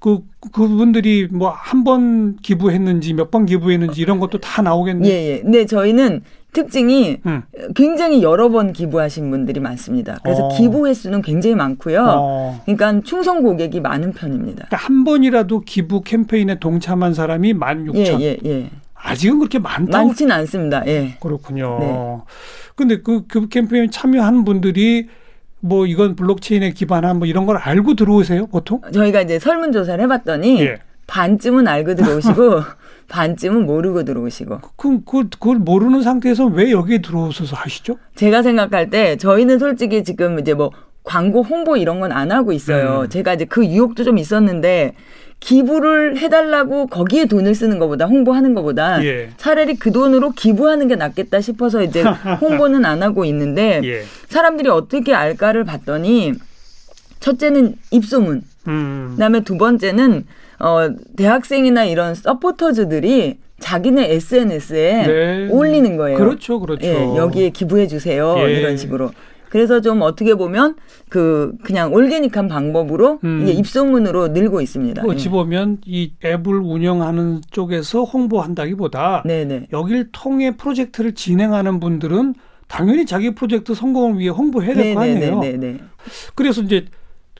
그 0.02 0.20
그분들이 0.54 1.28
뭐 1.32 1.50
한 1.52 1.84
번 1.84 2.38
기부했는지 2.38 3.14
몇 3.14 3.32
번 3.32 3.46
기부했는지 3.46 4.02
이런 4.02 4.20
것도 4.20 4.38
다 4.40 4.62
나오겠네요. 4.62 5.12
예, 5.12 5.28
예. 5.28 5.42
네, 5.44 5.66
저희는 5.66 6.22
특징이 6.54 7.18
음. 7.26 7.42
굉장히 7.76 8.24
여러 8.24 8.50
번 8.50 8.72
기부하신 8.74 9.30
분들이 9.30 9.60
많습니다. 9.60 10.18
그래서 10.24 10.46
어. 10.46 10.58
기부 10.58 10.88
횟수는 10.88 11.22
굉장히 11.22 11.56
많고요. 11.56 12.06
어. 12.08 12.62
그러니까 12.66 13.02
충성 13.04 13.42
고객이 13.44 13.82
많은 13.82 14.14
편입니다. 14.14 14.66
그러니까 14.68 14.78
한 14.78 15.04
번이라도 15.04 15.62
기부 15.62 16.02
캠페인에 16.02 16.60
동참한 16.60 17.14
사람이 17.14 17.54
만 17.54 17.86
육천. 17.86 18.22
예, 18.22 18.26
예, 18.26 18.38
예. 18.46 18.70
아직은 19.02 19.40
그렇게 19.40 19.60
많다고 19.60 20.08
많지는 20.08 20.36
않습니다. 20.36 20.84
예. 20.88 21.16
그렇군요. 21.22 21.78
네. 21.80 22.18
근데 22.76 23.02
그, 23.02 23.26
그 23.28 23.48
캠페인 23.48 23.90
참여하는 23.90 24.44
분들이 24.46 25.08
뭐 25.62 25.86
이건 25.86 26.16
블록체인에 26.16 26.72
기반한 26.72 27.18
뭐 27.20 27.28
이런 27.28 27.46
걸 27.46 27.58
알고 27.58 27.96
들어오세요, 27.96 28.48
보통? 28.48 28.82
저희가 28.94 29.22
이제 29.22 29.40
설문 29.40 29.72
조사를 29.72 30.02
해 30.04 30.08
봤더니 30.08 30.62
예. 30.62 30.78
반쯤은 31.08 31.68
알고 31.68 31.96
들어오시고 31.96 32.62
반쯤은 33.10 33.66
모르고 33.66 34.04
들어오시고. 34.06 34.60
그럼 34.76 35.02
그, 35.06 35.28
그걸 35.30 35.58
모르는 35.58 36.02
상태에서 36.04 36.46
왜 36.46 36.72
여기에 36.72 37.02
들어오셔서 37.02 37.56
하시죠? 37.56 37.98
제가 38.16 38.44
생각할 38.44 38.90
때 38.90 39.18
저희는 39.18 39.60
솔직히 39.60 40.04
지금 40.04 40.40
이제 40.40 40.54
뭐 40.54 40.72
광고 41.04 41.42
홍보 41.42 41.76
이런 41.76 42.00
건 42.00 42.12
안 42.12 42.32
하고 42.32 42.52
있어요. 42.52 43.02
음. 43.06 43.10
제가 43.10 43.34
이제 43.34 43.46
그 43.46 43.66
유혹도 43.66 44.04
좀 44.04 44.18
있었는데 44.18 44.94
기부를 45.40 46.18
해달라고 46.18 46.88
거기에 46.88 47.26
돈을 47.26 47.56
쓰는 47.56 47.80
것보다 47.80 48.06
홍보하는 48.06 48.54
것보다 48.54 49.04
예. 49.06 49.30
차라리 49.38 49.76
그 49.76 49.92
돈으로 49.92 50.32
기부하는 50.32 50.88
게 50.88 50.96
낫겠다 50.96 51.42
싶어서 51.42 51.82
이제 51.82 52.04
홍보는 52.42 52.86
안 52.86 53.02
하고 53.02 53.26
있는데 53.26 53.82
예. 53.84 54.04
사람들이 54.28 54.70
어떻게 54.70 55.14
알까를 55.14 55.64
봤더니 55.64 56.34
첫째는 57.20 57.76
입소문, 57.92 58.44
음. 58.68 59.12
그다음에 59.14 59.42
두 59.42 59.58
번째는 59.58 60.26
어 60.60 60.90
대학생이나 61.16 61.86
이런 61.86 62.16
서포터즈들이 62.16 63.38
자기네 63.60 64.12
SNS에 64.14 65.04
네. 65.06 65.50
올리는 65.52 65.98
거예요. 65.98 66.18
그렇죠, 66.18 66.60
그렇죠. 66.60 66.86
예, 66.86 66.96
여기에 66.96 67.50
기부해 67.50 67.88
주세요. 67.88 68.36
예. 68.40 68.60
이런 68.60 68.78
식으로. 68.78 69.12
그래서 69.50 69.82
좀 69.82 70.02
어떻게 70.02 70.36
보면 70.36 70.76
그 71.10 71.54
그냥 71.64 71.92
올게닉한 71.94 72.48
방법으로 72.48 73.20
음. 73.24 73.42
이게 73.44 73.52
입소문으로 73.54 74.30
늘고 74.30 74.62
있습니다. 74.62 75.04
어찌 75.06 75.28
예. 75.28 75.32
보면 75.32 75.80
이 75.86 76.14
앱을 76.24 76.60
운영하는 76.60 77.42
쪽에서 77.52 78.04
홍보한다기보다 78.04 79.24
네네. 79.26 79.68
여기를 79.72 80.10
통해 80.12 80.56
프로젝트를 80.56 81.14
진행하는 81.14 81.80
분들은 81.80 82.36
당연히 82.68 83.06
자기 83.06 83.34
프로젝트 83.34 83.74
성공을 83.74 84.20
위해 84.20 84.30
홍보해야 84.30 84.76
될 84.76 84.94
거 84.94 85.02
아니에요. 85.02 85.40
네네네. 85.40 85.80
그래서 86.36 86.62
이제 86.62 86.86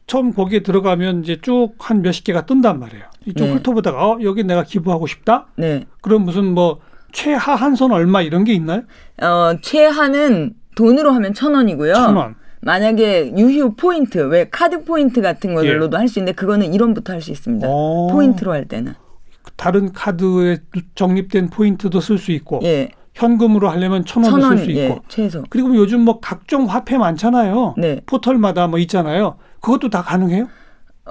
처음 0.08 0.34
거기에 0.34 0.64
들어가면 0.64 1.24
이제 1.24 1.38
쭉 1.42 1.74
한 1.78 2.02
몇십 2.02 2.24
개가 2.26 2.46
뜬단 2.48 2.80
말이에요. 2.80 3.04
이쪽 3.28 3.46
네. 3.46 3.54
훑어보다가 3.54 4.04
어 4.04 4.20
여기 4.24 4.44
내가 4.44 4.64
기부하고 4.64 5.06
싶다. 5.06 5.48
네. 5.56 5.86
그럼 6.02 6.26
무슨 6.26 6.46
뭐 6.54 6.80
최하한선 7.12 7.92
얼마 7.92 8.22
이런 8.24 8.44
게 8.44 8.54
있나요? 8.54 8.82
어 9.22 9.54
최하는 9.62 10.54
돈으로 10.80 11.12
하면 11.12 11.34
천 11.34 11.54
원이고요. 11.56 11.94
천 11.94 12.16
원. 12.16 12.36
만약에 12.62 13.34
유휴 13.38 13.76
포인트, 13.76 14.18
왜 14.18 14.48
카드 14.50 14.86
포인트 14.86 15.22
같은 15.22 15.54
걸로도 15.54 15.98
예. 15.98 16.00
할수 16.00 16.20
있는데 16.20 16.34
그거는 16.34 16.72
1원부터 16.72 17.10
할 17.10 17.22
수 17.22 17.32
있습니다. 17.32 17.68
오. 17.68 18.08
포인트로 18.12 18.54
할 18.54 18.66
때는. 18.66 18.94
다른 19.58 19.92
카드에 19.92 20.60
적립된 20.96 21.50
포인트도 21.50 22.00
쓸 22.00 22.18
수 22.18 22.32
있고. 22.32 22.62
예. 22.64 22.92
현금으로 23.14 23.70
하려면 23.70 24.06
천 24.06 24.24
원도 24.24 24.48
쓸 24.48 24.58
수 24.60 24.72
있고. 24.72 24.80
예, 24.80 25.00
최소. 25.10 25.44
그리고 25.50 25.76
요즘 25.76 26.02
뭐 26.02 26.22
각종 26.22 26.66
화폐 26.66 26.98
많잖아요. 26.98 27.76
네. 27.78 28.00
포털마다 28.06 28.68
뭐 28.68 28.80
있잖아요. 28.80 29.36
그것도 29.60 29.90
다 29.90 30.02
가능해요? 30.02 30.48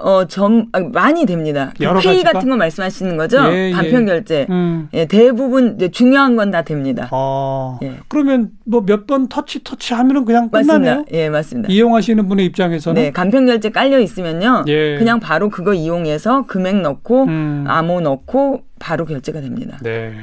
어, 0.01 0.25
점, 0.27 0.67
아, 0.71 0.79
많이 0.79 1.25
됩니다. 1.25 1.73
그 1.77 1.83
여러 1.83 1.99
페이 1.99 2.13
가지가? 2.23 2.31
같은 2.33 2.49
거 2.49 2.55
말씀하시는 2.55 3.17
거죠? 3.17 3.37
예, 3.51 3.67
예. 3.67 3.71
간편 3.71 4.05
결제. 4.05 4.45
음. 4.49 4.89
예, 4.93 5.05
대부분 5.05 5.75
이제 5.75 5.89
중요한 5.89 6.35
건 6.35 6.49
다 6.51 6.61
됩니다. 6.63 7.07
아, 7.11 7.77
예. 7.83 7.97
그러면 8.07 8.51
뭐 8.65 8.81
몇 8.81 9.05
번 9.05 9.27
터치 9.27 9.63
터치 9.63 9.93
하면은 9.93 10.25
그냥 10.25 10.49
끝나네요. 10.49 10.95
맞습니다. 10.97 11.17
예, 11.17 11.29
맞습니다. 11.29 11.69
이용하시는 11.71 12.27
분의 12.27 12.45
입장에서는 12.47 13.01
네, 13.01 13.11
간편 13.11 13.45
결제 13.45 13.69
깔려 13.69 13.99
있으면요. 13.99 14.63
예. 14.67 14.97
그냥 14.97 15.19
바로 15.19 15.49
그거 15.49 15.73
이용해서 15.73 16.45
금액 16.47 16.77
넣고 16.81 17.23
음. 17.25 17.65
암호 17.67 18.01
넣고 18.01 18.63
바로 18.79 19.05
결제가 19.05 19.41
됩니다. 19.41 19.77
네. 19.83 20.13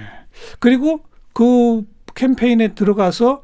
그리고 0.58 1.00
그 1.32 1.82
캠페인에 2.14 2.68
들어가서 2.74 3.42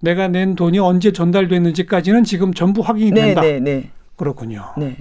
내가 0.00 0.28
낸 0.28 0.54
돈이 0.54 0.78
언제 0.78 1.12
전달됐는지까지는 1.12 2.24
지금 2.24 2.52
전부 2.54 2.80
확인이 2.82 3.10
네, 3.12 3.22
된다. 3.26 3.40
네, 3.42 3.58
네. 3.60 3.90
그렇군요. 4.16 4.64
네. 4.76 4.96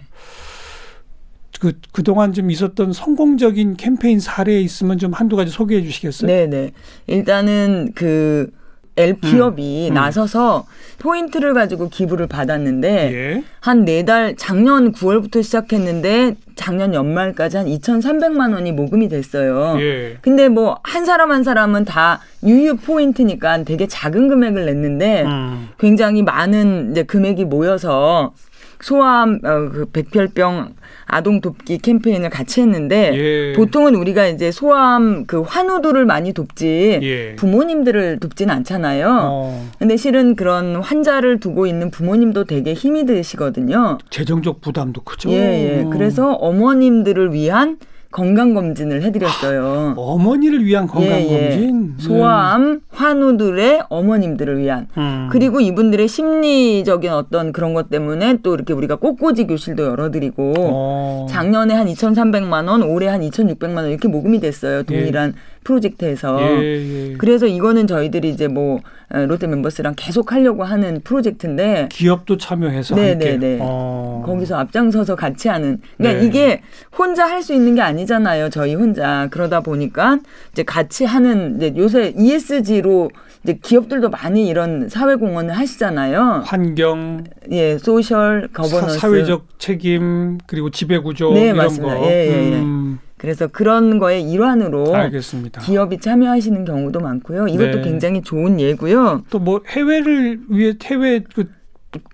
그, 1.59 1.73
그동안 1.91 2.33
좀 2.33 2.51
있었던 2.51 2.93
성공적인 2.93 3.77
캠페인 3.77 4.19
사례 4.19 4.59
있으면 4.61 4.97
좀 4.97 5.13
한두 5.13 5.35
가지 5.35 5.51
소개해 5.51 5.81
주시겠어요? 5.81 6.27
네네. 6.27 6.71
일단은 7.07 7.91
그 7.95 8.51
LP업이 8.97 9.89
음, 9.89 9.91
음. 9.91 9.93
나서서 9.93 10.65
포인트를 10.97 11.53
가지고 11.53 11.87
기부를 11.89 12.25
받았는데 12.25 13.13
예. 13.13 13.43
한네 13.59 14.03
달 14.05 14.35
작년 14.35 14.91
9월부터 14.91 15.43
시작했는데 15.43 16.35
작년 16.55 16.95
연말까지 16.95 17.57
한 17.57 17.67
2,300만 17.67 18.53
원이 18.53 18.71
모금이 18.71 19.07
됐어요. 19.07 19.77
예. 19.79 20.17
근데 20.21 20.49
뭐 20.49 20.79
한 20.83 21.05
사람 21.05 21.31
한 21.31 21.43
사람은 21.43 21.85
다 21.85 22.21
유유 22.43 22.77
포인트니까 22.77 23.63
되게 23.63 23.85
작은 23.87 24.29
금액을 24.29 24.65
냈는데 24.65 25.23
음. 25.25 25.69
굉장히 25.77 26.23
많은 26.23 26.91
이제 26.91 27.03
금액이 27.03 27.45
모여서 27.45 28.33
소아암 28.81 29.39
어, 29.43 29.69
그 29.69 29.85
백혈병 29.91 30.75
아동 31.05 31.41
돕기 31.41 31.79
캠페인을 31.79 32.29
같이 32.29 32.61
했는데 32.61 33.11
예. 33.13 33.53
보통은 33.53 33.95
우리가 33.95 34.27
이제 34.27 34.51
소아암 34.51 35.25
그 35.25 35.41
환우들을 35.41 36.05
많이 36.05 36.33
돕지 36.33 36.99
예. 37.01 37.35
부모님들을 37.35 38.19
돕지는 38.19 38.53
않잖아요. 38.55 39.19
어. 39.31 39.69
근데 39.79 39.97
실은 39.97 40.35
그런 40.35 40.75
환자를 40.75 41.39
두고 41.39 41.65
있는 41.65 41.91
부모님도 41.91 42.43
되게 42.45 42.73
힘이 42.73 43.05
드시거든요. 43.05 43.97
재정적 44.09 44.61
부담도 44.61 45.01
크죠. 45.01 45.29
예, 45.29 45.79
예. 45.79 45.85
그래서 45.91 46.33
어머님들을 46.33 47.33
위한 47.33 47.77
건강 48.11 48.53
검진을 48.53 49.03
해드렸어요. 49.03 49.93
어머니를 49.97 50.63
위한 50.63 50.87
건강검진? 50.87 51.29
예, 51.31 51.95
예. 51.99 52.01
소아암 52.01 52.81
환우들의 52.89 53.83
어머님들을 53.89 54.59
위한. 54.59 54.87
음. 54.97 55.29
그리고 55.31 55.59
이분들의 55.59 56.07
심리적인 56.07 57.11
어떤 57.11 57.51
그런 57.51 57.73
것 57.73 57.89
때문에 57.89 58.37
또 58.43 58.55
이렇게 58.55 58.73
우리가 58.73 58.95
꽃꽂이 58.95 59.47
교실도 59.47 59.83
열어드리고 59.83 60.53
어. 60.57 61.25
작년에 61.29 61.73
한 61.73 61.87
2,300만 61.87 62.69
원, 62.69 62.81
올해 62.83 63.07
한 63.07 63.21
2,600만 63.21 63.77
원 63.77 63.89
이렇게 63.89 64.07
모금이 64.07 64.39
됐어요. 64.39 64.83
동일한 64.83 65.33
예. 65.35 65.56
프로젝트에서. 65.71 66.39
예, 66.41 67.09
예. 67.11 67.13
그래서 67.17 67.45
이거는 67.45 67.87
저희들이 67.87 68.29
이제 68.29 68.47
뭐 68.47 68.79
어, 69.09 69.25
롯데 69.25 69.47
멤버스랑 69.47 69.93
계속 69.95 70.31
하려고 70.31 70.63
하는 70.63 71.01
프로젝트인데 71.03 71.87
기업도 71.91 72.37
참여해서 72.37 72.95
네네네 72.95 73.37
네. 73.37 73.57
어. 73.61 74.21
거기서 74.25 74.57
앞장서서 74.57 75.15
같이 75.15 75.47
하는 75.47 75.79
그러니까 75.97 76.21
네. 76.21 76.27
이게 76.27 76.61
혼자 76.97 77.25
할 77.25 77.37
수 77.41 77.53
있는 77.53 77.75
게 77.75 77.81
아니잖아요 77.81 78.49
저희 78.49 78.73
혼자 78.75 79.27
그러다 79.31 79.61
보니까 79.61 80.19
이제 80.51 80.63
같이 80.63 81.05
하는 81.05 81.55
이제 81.57 81.73
요새 81.77 82.13
ESG로 82.17 83.09
이제 83.43 83.57
기업들도 83.61 84.09
많이 84.09 84.47
이런 84.47 84.89
사회 84.89 85.15
공헌을 85.15 85.55
하시잖아요. 85.55 86.41
환경, 86.45 87.23
예, 87.51 87.77
social 87.77 88.49
governance, 88.51 88.97
사, 88.99 89.13
회적 89.13 89.45
책임 89.59 90.39
그리고 90.47 90.69
지배 90.71 90.97
구조 90.97 91.31
네, 91.33 91.45
이런 91.45 91.57
맞습니다. 91.57 91.95
거. 91.95 92.05
예, 92.07 92.09
예, 92.09 92.51
예. 92.53 92.55
음. 92.59 92.99
그래서 93.17 93.47
그런 93.47 93.97
거의 93.99 94.21
일환으로 94.29 94.93
알겠습니다. 94.95 95.61
기업이 95.61 95.97
참여하시는 95.99 96.65
경우도 96.65 96.99
많고요. 96.99 97.47
이것도 97.47 97.77
네. 97.77 97.81
굉장히 97.81 98.21
좋은 98.21 98.59
예고요. 98.59 99.23
또 99.29 99.39
뭐 99.39 99.61
해외를 99.67 100.39
위해 100.49 100.73
해외 100.83 101.23
그 101.33 101.45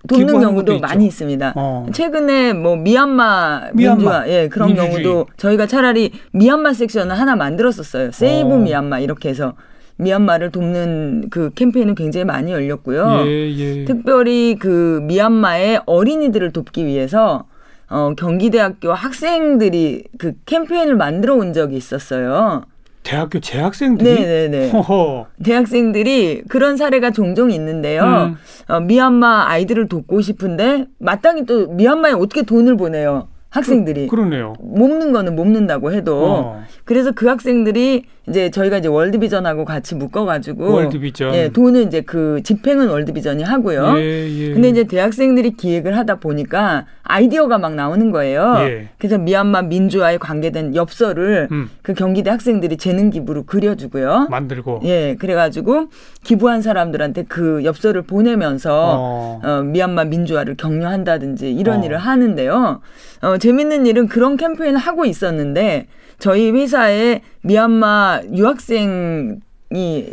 돕는 0.08 0.40
경우도 0.40 0.78
많이 0.78 1.04
있습니다. 1.06 1.52
어. 1.56 1.86
최근에 1.92 2.52
뭐 2.54 2.76
미얀마, 2.76 3.70
미얀마. 3.74 3.96
민주화 3.96 4.28
예 4.28 4.48
그런 4.48 4.68
민주주의. 4.68 5.02
경우도 5.02 5.26
저희가 5.36 5.66
차라리 5.66 6.12
미얀마 6.32 6.72
섹션을 6.72 7.18
하나 7.18 7.36
만들었었어요. 7.36 8.12
세이브 8.12 8.54
어. 8.54 8.58
미얀마 8.58 9.00
이렇게 9.00 9.28
해서 9.28 9.54
미얀마를 9.96 10.50
돕는 10.52 11.28
그 11.30 11.50
캠페인은 11.54 11.94
굉장히 11.96 12.24
많이 12.24 12.50
열렸고요. 12.52 13.24
예, 13.26 13.50
예. 13.56 13.84
특별히 13.84 14.56
그 14.58 15.00
미얀마의 15.04 15.82
어린이들을 15.86 16.52
돕기 16.52 16.86
위해서 16.86 17.44
어, 17.88 18.14
경기대학교 18.16 18.92
학생들이 18.92 20.04
그 20.18 20.32
캠페인을 20.46 20.96
만들어 20.96 21.34
온 21.34 21.52
적이 21.52 21.76
있었어요. 21.76 22.64
대학교 23.02 23.38
재학생들이? 23.38 24.14
네네네. 24.14 24.70
허허. 24.72 25.26
대학생들이 25.44 26.44
그런 26.48 26.76
사례가 26.76 27.10
종종 27.10 27.50
있는데요. 27.50 28.02
음. 28.02 28.36
어, 28.68 28.80
미얀마 28.80 29.46
아이들을 29.48 29.88
돕고 29.88 30.22
싶은데 30.22 30.86
마땅히 30.98 31.44
또 31.44 31.68
미얀마에 31.68 32.12
어떻게 32.12 32.42
돈을 32.42 32.76
보내요? 32.76 33.28
학생들이. 33.50 34.08
그, 34.08 34.16
러네요 34.16 34.54
몸는 34.58 35.12
거는 35.12 35.36
몸는다고 35.36 35.92
해도. 35.92 36.24
어. 36.24 36.62
그래서 36.84 37.12
그 37.12 37.28
학생들이 37.28 38.04
이제 38.28 38.50
저희가 38.50 38.78
이제 38.78 38.88
월드비전하고 38.88 39.64
같이 39.64 39.94
묶어가지고 39.94 40.72
월드비전. 40.72 41.34
예, 41.34 41.48
돈은 41.50 41.88
이제 41.88 42.00
그 42.00 42.40
집행은 42.42 42.88
월드비전이 42.88 43.42
하고요. 43.42 43.98
예, 43.98 44.30
예. 44.30 44.54
근데 44.54 44.70
이제 44.70 44.84
대학생들이 44.84 45.52
기획을 45.52 45.96
하다 45.98 46.16
보니까 46.16 46.86
아이디어가 47.02 47.58
막 47.58 47.74
나오는 47.74 48.10
거예요. 48.10 48.54
예. 48.60 48.88
그래서 48.96 49.18
미얀마 49.18 49.62
민주화에 49.62 50.16
관계된 50.16 50.74
엽서를 50.74 51.48
음. 51.52 51.68
그 51.82 51.92
경기대 51.92 52.30
학생들이 52.30 52.78
재능 52.78 53.10
기부로 53.10 53.44
그려주고요. 53.44 54.28
만들고. 54.30 54.80
예, 54.84 55.16
그래가지고 55.18 55.88
기부한 56.22 56.62
사람들한테 56.62 57.24
그 57.28 57.62
엽서를 57.64 58.02
보내면서 58.02 58.94
어. 58.98 59.40
어 59.44 59.62
미얀마 59.62 60.04
민주화를 60.04 60.54
격려한다든지 60.56 61.52
이런 61.52 61.80
어. 61.80 61.84
일을 61.84 61.98
하는데요. 61.98 62.80
어, 63.20 63.38
재밌는 63.38 63.84
일은 63.84 64.08
그런 64.08 64.38
캠페인을 64.38 64.78
하고 64.78 65.04
있었는데 65.04 65.88
저희 66.18 66.50
회사에 66.50 67.20
미얀마 67.42 68.13
유학생이 68.32 69.40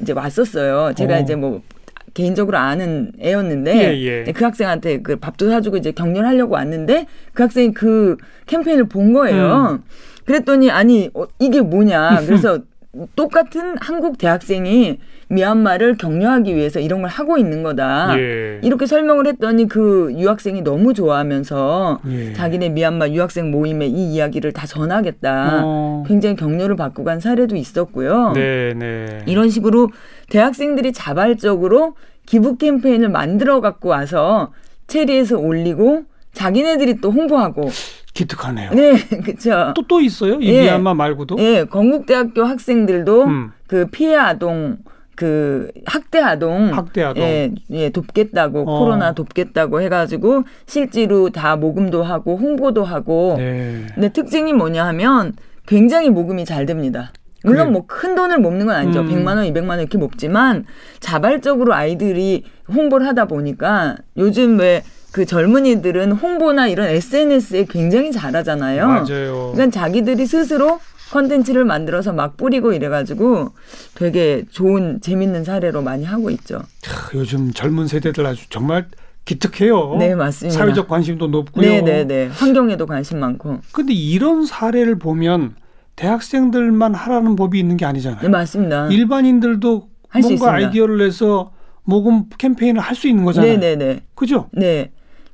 이제 0.02 0.14
왔었어요. 0.14 0.94
제가 0.96 1.18
어. 1.18 1.20
이제 1.20 1.36
뭐 1.36 1.62
개인적으로 2.14 2.58
아는 2.58 3.14
애였는데 3.22 3.78
예, 3.78 4.26
예. 4.28 4.32
그 4.32 4.44
학생한테 4.44 5.02
그 5.02 5.16
밥도 5.16 5.50
사주고 5.50 5.78
이제 5.78 5.92
격려하려고 5.92 6.56
왔는데 6.56 7.06
그 7.34 7.44
학생이 7.44 7.74
그 7.74 8.18
캠페인을 8.48 8.86
본 8.86 9.14
거예요. 9.14 9.80
음. 9.80 9.84
그랬더니 10.26 10.70
아니 10.70 11.10
어, 11.14 11.26
이게 11.40 11.62
뭐냐. 11.62 12.22
그래서 12.26 12.60
똑같은 13.16 13.76
한국 13.80 14.18
대학생이 14.18 15.00
미얀마를 15.30 15.96
격려하기 15.96 16.56
위해서 16.56 16.82
이런 16.82 17.02
걸 17.02 17.10
하고 17.10 17.38
있는 17.38 17.64
거다. 17.64 18.20
예. 18.20 18.60
이렇게 18.64 18.86
설명을 18.86 19.28
했더니 19.28 19.68
그 19.68 20.14
유학생이 20.18 20.62
너무 20.62 20.94
좋아하면서 20.94 22.00
예. 22.10 22.34
자기네 22.34 22.70
미얀마 22.70 23.10
유학생 23.10 23.50
모임에 23.50 23.88
이 23.88 24.14
이야기를 24.14 24.52
다 24.52 24.68
전하겠다. 24.68 25.62
어. 25.64 26.04
굉장히 26.06 26.36
격려를 26.36 26.76
받고 26.76 27.06
간 27.06 27.22
사례도 27.22 27.56
있었고요. 27.56 28.34
네, 28.34 28.74
네. 28.74 29.22
이런 29.26 29.50
식으로 29.50 29.90
대학생들이 30.30 30.92
자발적으로 30.92 31.96
기부 32.26 32.58
캠페인을 32.58 33.08
만들어 33.08 33.62
갖고 33.62 33.88
와서 33.88 34.52
체리에서 34.88 35.38
올리고 35.38 36.04
자기네들이 36.34 37.00
또 37.00 37.12
홍보하고 37.12 37.70
기특하네요. 38.26 38.72
네, 38.72 38.94
그렇죠. 39.24 39.74
또 39.76 39.82
또 39.88 40.00
있어요? 40.00 40.40
이 40.40 40.48
예. 40.48 40.62
미얀마 40.62 40.94
말고도? 40.94 41.36
예, 41.40 41.66
건국대학교 41.66 42.44
학생들도 42.44 43.24
음. 43.26 43.52
그 43.68 43.88
피해 43.92 44.16
아동 44.16 44.78
그 45.16 45.70
학대 45.86 46.20
아동, 46.20 46.76
학대 46.76 47.04
아동, 47.04 47.22
예, 47.22 47.52
예 47.70 47.90
돕겠다고 47.90 48.62
어. 48.62 48.80
코로나 48.80 49.14
돕겠다고 49.14 49.82
해가지고 49.82 50.44
실제로 50.66 51.30
다 51.30 51.56
모금도 51.58 52.04
하고 52.04 52.38
홍보도 52.38 52.84
하고. 52.84 53.36
네. 53.38 53.86
근데 53.94 54.10
특징이 54.10 54.54
뭐냐 54.54 54.86
하면 54.88 55.34
굉장히 55.68 56.10
모금이 56.10 56.46
잘 56.46 56.66
됩니다. 56.66 57.12
물론 57.44 57.68
그래. 57.68 57.72
뭐큰 57.74 58.16
돈을 58.16 58.40
모는 58.40 58.66
건 58.68 58.76
아니죠. 58.76 59.02
음. 59.02 59.10
100만 59.10 59.36
원, 59.36 59.46
200만 59.46 59.70
원 59.70 59.80
이렇게 59.80 59.98
먹지만 59.98 60.66
자발적으로 61.00 61.74
아이들이 61.74 62.44
홍보를 62.74 63.06
하다 63.08 63.26
보니까 63.26 63.98
요즘 64.18 64.60
왜 64.60 64.84
그 65.12 65.26
젊은이들은 65.26 66.14
홍보나 66.14 66.68
이런 66.68 66.88
SNS에 66.88 67.66
굉장히 67.70 68.12
잘하잖아요. 68.12 68.88
맞아요. 68.88 69.52
그러니까 69.54 69.70
자기들이 69.70 70.26
스스로 70.26 70.80
컨텐츠를 71.12 71.66
만들어서 71.66 72.14
막 72.14 72.38
뿌리고 72.38 72.72
이래가지고 72.72 73.50
되게 73.96 74.46
좋은 74.50 75.02
재밌는 75.02 75.44
사례로 75.44 75.82
많이 75.82 76.06
하고 76.06 76.30
있죠. 76.30 76.62
요즘 77.14 77.52
젊은 77.52 77.88
세대들 77.88 78.26
아주 78.26 78.48
정말 78.50 78.88
기특해요. 79.26 79.98
네, 80.00 80.16
맞습니다. 80.16 80.58
사회적 80.58 80.88
관심도 80.88 81.28
높고요. 81.28 81.68
네, 81.70 81.82
네, 81.82 82.04
네. 82.06 82.28
환경에도 82.32 82.86
관심 82.86 83.20
많고. 83.20 83.60
근데 83.74 83.94
이런 83.94 84.46
사례를 84.46 84.98
보면 84.98 85.56
대학생들만 85.98 86.96
하라는 86.96 87.36
법이 87.36 87.60
있는 87.60 87.76
게 87.76 87.86
아니잖아요. 87.86 88.22
네, 88.22 88.30
맞습니다. 88.30 88.88
일반인들도 88.88 89.90
뭔가 90.22 90.54
아이디어를 90.54 90.98
내서 90.98 91.52
모금 91.84 92.26
캠페인을 92.38 92.80
할 92.82 92.96
수 92.96 93.08
있는 93.10 93.26
거잖아요. 93.26 93.58
네, 93.60 93.76
네, 93.76 93.76
네. 93.76 94.02
그죠? 94.16 94.48
네. 94.54 94.92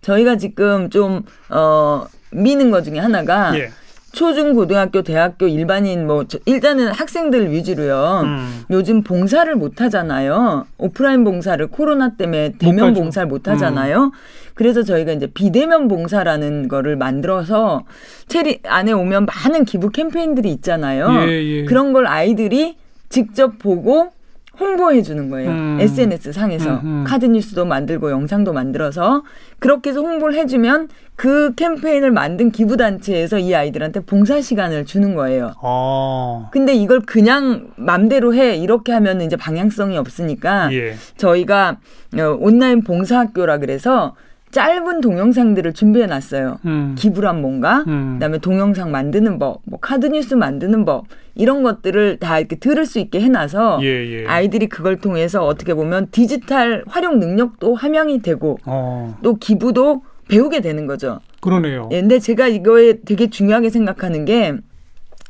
저희가 0.08 0.38
지금 0.38 0.90
좀 0.90 1.24
어 1.50 2.08
미는 2.32 2.72
것 2.72 2.84
중에 2.84 3.00
하나가 3.00 3.58
예. 3.58 3.70
초중 4.14 4.54
고등학교 4.54 5.04
대학교 5.04 5.48
일반인 5.48 6.08
뭐 6.08 6.26
일단은 6.46 6.88
학생들 6.88 7.52
위주로요. 7.52 8.22
음. 8.24 8.64
요즘 8.72 9.04
봉사를 9.04 9.54
못 9.56 9.80
하잖아요. 9.82 10.66
오프라인 10.78 11.24
봉사를 11.24 11.66
코로나 11.68 12.16
때문에 12.16 12.54
대면 12.58 12.94
봉사를 12.94 13.28
못 13.28 13.48
하잖아요. 13.48 14.06
음. 14.06 14.12
그래서 14.56 14.82
저희가 14.82 15.12
이제 15.12 15.28
비대면 15.28 15.88
봉사라는 15.88 16.68
거를 16.68 16.96
만들어서 16.96 17.84
체리 18.28 18.60
안에 18.64 18.92
오면 18.92 19.28
많은 19.28 19.66
기부 19.66 19.92
캠페인들이 19.92 20.50
있잖아요. 20.52 21.10
예, 21.28 21.44
예. 21.44 21.66
그런 21.66 21.94
걸 21.94 22.08
아이들이 22.08 22.76
직접 23.10 23.60
보고 23.60 24.12
홍보해 24.60 25.02
주는 25.02 25.30
거예요. 25.30 25.52
음. 25.52 25.78
SNS 25.80 26.34
상에서 26.34 26.80
음, 26.80 26.86
음. 26.86 27.04
카드 27.06 27.26
뉴스도 27.26 27.66
만들고 27.66 28.12
영상도 28.12 28.54
만들어서 28.54 29.24
그렇게 29.60 29.92
해서 29.92 30.02
홍보를 30.02 30.36
해주면 30.36 30.90
그 31.16 31.54
캠페인을 31.56 32.12
만든 32.12 32.52
기부 32.52 32.78
단체에서 32.78 33.40
이 33.40 33.54
아이들한테 33.56 34.02
봉사 34.02 34.42
시간을 34.42 34.86
주는 34.86 35.16
거예요. 35.16 35.54
어. 35.62 36.50
근데 36.52 36.74
이걸 36.74 37.02
그냥 37.02 37.70
맘대로 37.76 38.34
해 38.34 38.56
이렇게 38.56 38.92
하면 38.94 39.22
이제 39.22 39.36
방향성이 39.36 39.98
없으니까 39.98 40.74
예. 40.74 40.96
저희가 41.18 41.78
어, 42.18 42.38
온라인 42.40 42.84
봉사 42.84 43.20
학교라 43.20 43.58
그래서 43.58 44.16
짧은 44.52 45.02
동영상들을 45.02 45.74
준비해 45.74 46.06
놨어요. 46.06 46.60
음. 46.66 46.96
기부란 46.98 47.42
뭔가, 47.42 47.84
음. 47.88 48.14
그다음에 48.14 48.38
동영상 48.38 48.92
만드는 48.92 49.40
법, 49.40 49.62
뭐 49.66 49.78
카드 49.80 50.06
뉴스 50.08 50.36
만드는 50.36 50.86
법 50.86 51.06
이런 51.38 51.64
것들을 51.64 52.18
다 52.18 52.40
이렇게 52.40 52.56
들을 52.56 52.86
수 52.86 53.00
있게 53.00 53.22
해놔서 53.22 53.80
예, 53.84 53.88
예. 53.88 54.26
아이들이 54.28 54.68
그걸 54.68 54.98
통해서 54.98 55.46
어떻게 55.46 55.74
보면 55.74 56.08
디지털 56.12 56.84
활용 56.88 57.20
능력도 57.20 57.76
함양이 57.76 58.22
되고 58.22 58.58
어. 58.66 59.18
또 59.24 59.36
기부도 59.36 60.04
배우게 60.28 60.62
되는 60.62 60.88
거죠. 60.88 61.20
그러네요. 61.40 61.90
예, 61.92 62.02
근데 62.02 62.20
제가 62.20 62.48
이거에 62.48 63.02
되게 63.06 63.30
중요하게 63.30 63.70
생각하는 63.70 64.26
게 64.26 64.56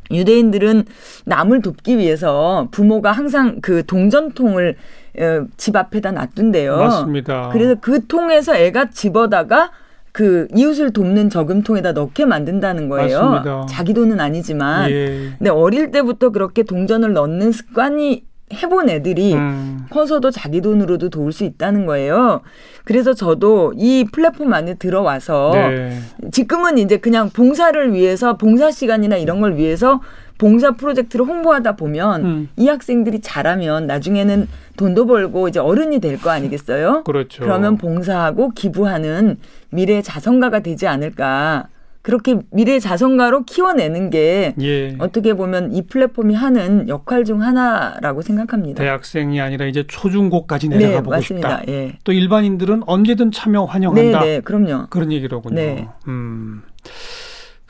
유대인들은 0.09 0.85
남을 1.25 1.61
돕기 1.61 1.97
위해서 1.97 2.69
부모가 2.71 3.11
항상 3.11 3.59
그 3.61 3.85
동전통을 3.85 4.75
어, 5.19 5.45
집 5.57 5.75
앞에다 5.75 6.11
놔둔대요. 6.11 6.77
맞습니다. 6.77 7.49
그래서 7.51 7.75
그 7.81 8.07
통에서 8.07 8.55
애가 8.55 8.91
집어다가 8.91 9.71
그 10.17 10.47
이웃을 10.55 10.93
돕는 10.93 11.29
저금통에다 11.29 11.91
넣게 11.91 12.25
만든다는 12.25 12.89
거예요. 12.89 13.21
맞습니다. 13.21 13.67
자기 13.69 13.93
돈은 13.93 14.19
아니지만. 14.19 14.89
예. 14.89 15.29
근데 15.37 15.51
어릴 15.51 15.91
때부터 15.91 16.31
그렇게 16.31 16.63
동전을 16.63 17.13
넣는 17.13 17.51
습관이 17.51 18.23
해본 18.51 18.89
애들이 18.89 19.35
음. 19.35 19.85
커서도 19.91 20.31
자기 20.31 20.61
돈으로도 20.61 21.09
도울 21.09 21.31
수 21.31 21.43
있다는 21.43 21.85
거예요. 21.85 22.41
그래서 22.83 23.13
저도 23.13 23.73
이 23.77 24.07
플랫폼 24.11 24.53
안에 24.53 24.73
들어와서 24.73 25.51
네. 25.53 25.99
지금은 26.31 26.79
이제 26.79 26.97
그냥 26.97 27.29
봉사를 27.29 27.93
위해서 27.93 28.37
봉사 28.37 28.71
시간이나 28.71 29.17
이런 29.17 29.39
걸 29.39 29.55
위해서 29.55 30.01
봉사 30.37 30.71
프로젝트를 30.71 31.25
홍보하다 31.25 31.75
보면 31.75 32.25
음. 32.25 32.49
이 32.57 32.67
학생들이 32.67 33.21
잘하면 33.21 33.87
나중에는 33.87 34.47
돈도 34.77 35.07
벌고 35.07 35.47
이제 35.47 35.59
어른이 35.59 35.99
될 35.99 36.17
거 36.17 36.29
아니겠어요? 36.31 37.03
그렇죠. 37.03 37.43
그러면 37.43 37.77
봉사하고 37.77 38.49
기부하는 38.51 39.37
미래 39.69 40.01
자선가가 40.01 40.59
되지 40.61 40.87
않을까. 40.87 41.67
그렇게 42.01 42.37
미래 42.51 42.79
자선가로 42.79 43.43
키워내는 43.43 44.09
게 44.11 44.55
예. 44.61 44.95
어떻게 44.99 45.33
보면 45.33 45.73
이 45.73 45.85
플랫폼이 45.87 46.33
하는 46.35 46.87
역할 46.87 47.25
중 47.25 47.41
하나라고 47.41 48.21
생각합니다. 48.21 48.81
대학생이 48.81 49.41
아니라 49.41 49.65
이제 49.65 49.83
초중고까지 49.87 50.69
내려가 50.69 50.87
네, 50.93 50.97
보고 50.99 51.11
맞습니다. 51.11 51.57
싶다. 51.59 51.71
예. 51.71 51.97
또 52.05 52.13
일반인들은 52.13 52.83
언제든 52.85 53.31
참여 53.31 53.65
환영한다. 53.65 54.19
네, 54.21 54.25
네, 54.25 54.39
그럼요. 54.39 54.87
그런 54.89 55.11
얘기로군요. 55.11 55.55
네. 55.55 55.87
음. 56.07 56.63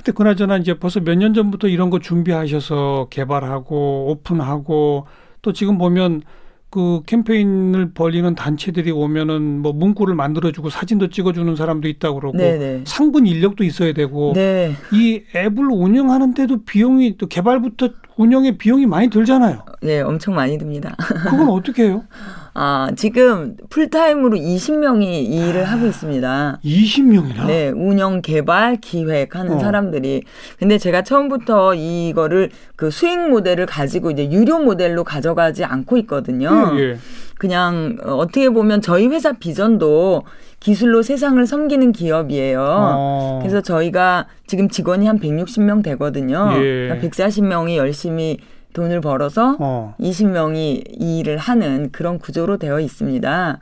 근데 0.08 0.16
그나저나 0.16 0.58
이제 0.58 0.74
벌써 0.80 1.02
몇 1.02 1.16
년 1.18 1.34
전부터 1.34 1.68
이런 1.68 1.90
거 1.90 2.00
준비하셔서 2.00 3.08
개발하고 3.10 4.10
오픈하고 4.12 5.06
또 5.42 5.52
지금 5.52 5.78
보면 5.78 6.22
그 6.70 7.02
캠페인을 7.06 7.92
벌리는 7.94 8.34
단체들이 8.36 8.92
오면은 8.92 9.60
뭐 9.60 9.74
문구를 9.74 10.16
만들어주고 10.16 10.70
사진도 10.70 11.10
찍어주는 11.10 11.56
사람도 11.58 11.88
있다고 11.90 12.20
그러고 12.20 12.38
네네. 12.38 12.84
상분 12.86 13.26
인력도 13.28 13.64
있어야 13.66 13.92
되고 13.94 14.32
네. 14.34 14.74
이 14.94 15.24
앱을 15.36 15.66
운영하는데도 15.72 16.64
비용이 16.64 17.18
또 17.18 17.28
개발부터 17.28 17.90
운영에 18.18 18.58
비용이 18.58 18.86
많이 18.86 19.10
들잖아요. 19.10 19.60
네, 19.82 20.00
엄청 20.02 20.36
많이 20.36 20.58
듭니다. 20.58 20.96
그건 21.30 21.50
어떻게 21.50 21.84
해요? 21.84 22.04
아, 22.60 22.90
지금 22.96 23.56
풀타임으로 23.70 24.36
20명이 24.36 25.30
일을 25.30 25.66
하고 25.66 25.86
있습니다. 25.86 26.60
20명이나? 26.66 27.46
네, 27.46 27.70
운영, 27.70 28.24
개발, 28.24 28.78
기획하는 28.78 29.58
어. 29.58 29.60
사람들이. 29.60 30.24
근데 30.58 30.80
제가 30.80 31.04
처음부터 31.04 31.76
이거를 31.76 32.50
그 32.76 32.90
수익 32.90 33.30
모델을 33.30 33.68
가지고 33.68 34.10
이제 34.10 34.32
유료 34.32 34.58
모델로 34.58 35.04
가져가지 35.04 35.66
않고 35.66 35.98
있거든요. 35.98 36.72
예, 36.74 36.80
예. 36.80 36.98
그냥 37.38 38.00
어떻게 38.04 38.50
보면 38.50 38.82
저희 38.82 39.06
회사 39.06 39.34
비전도 39.34 40.24
기술로 40.60 41.04
세상을 41.04 41.46
섬기는 41.46 41.92
기업이에요. 41.92 42.60
어. 42.60 43.40
그래서 43.44 43.62
저희가 43.62 44.26
지금 44.48 44.68
직원이 44.68 45.06
한 45.06 45.20
160명 45.20 45.84
되거든요. 45.84 46.54
예. 46.56 47.00
140명이 47.04 47.44
그러니까 47.44 47.76
열심히 47.78 48.40
돈을 48.78 49.02
벌어서 49.02 49.58
어. 49.60 49.96
20명이 50.00 50.84
이 51.00 51.20
일을 51.20 51.38
하는 51.38 51.90
그런 51.92 52.20
구조로 52.20 52.58
되어 52.58 52.80
있습니다. 52.80 53.60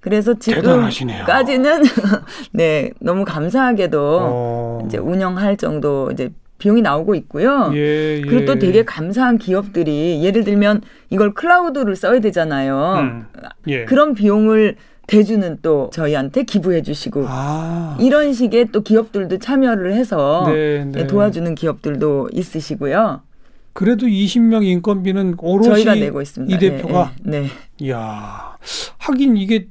그래서 0.00 0.34
지금까지는 0.38 1.82
네 2.52 2.90
너무 3.00 3.24
감사하게도 3.24 4.18
어. 4.20 4.82
이제 4.86 4.98
운영할 4.98 5.56
정도 5.56 6.10
이제 6.12 6.30
비용이 6.58 6.82
나오고 6.82 7.14
있고요. 7.14 7.70
예, 7.72 8.18
예. 8.18 8.20
그리고 8.20 8.44
또 8.44 8.58
되게 8.58 8.84
감사한 8.84 9.38
기업들이 9.38 10.22
예를 10.22 10.44
들면 10.44 10.82
이걸 11.08 11.32
클라우드를 11.32 11.96
써야 11.96 12.20
되잖아요. 12.20 12.96
음, 12.98 13.26
예. 13.66 13.86
그런 13.86 14.12
비용을 14.12 14.76
대주는 15.06 15.58
또 15.62 15.88
저희한테 15.94 16.42
기부해 16.42 16.82
주시고 16.82 17.24
아. 17.26 17.96
이런 17.98 18.34
식의 18.34 18.68
또 18.72 18.82
기업들도 18.82 19.38
참여를 19.38 19.94
해서 19.94 20.44
네, 20.48 20.84
네. 20.84 21.06
도와주는 21.06 21.54
기업들도 21.54 22.28
있으시고요. 22.32 23.22
그래도 23.72 24.06
20명 24.06 24.64
인건비는 24.64 25.36
오롯이 25.38 25.84
저희가 25.84 25.94
내고 25.94 26.20
있습니다. 26.20 26.54
이 26.54 26.58
대표가 26.58 27.12
네, 27.22 27.40
네. 27.40 27.46
네. 27.46 27.48
이야. 27.78 28.56
하긴 28.98 29.36
이게 29.36 29.68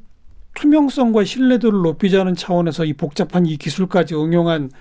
투명성과 0.55 1.23
신뢰도를 1.23 1.81
높이자는 1.81 2.35
차원에서 2.35 2.85
이 2.85 2.93
복잡한 2.93 3.45
이 3.45 3.57
기술까지 3.57 4.15
응용한 4.15 4.71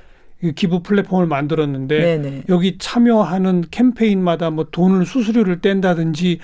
기부 0.54 0.82
플랫폼을 0.82 1.26
만들었는데 1.26 1.98
네네. 1.98 2.30
네. 2.30 2.42
여기 2.48 2.78
참여하는 2.78 3.64
캠페인마다 3.70 4.50
뭐 4.50 4.66
돈을 4.70 5.04
수수료를 5.04 5.60
뗀다든지 5.60 6.38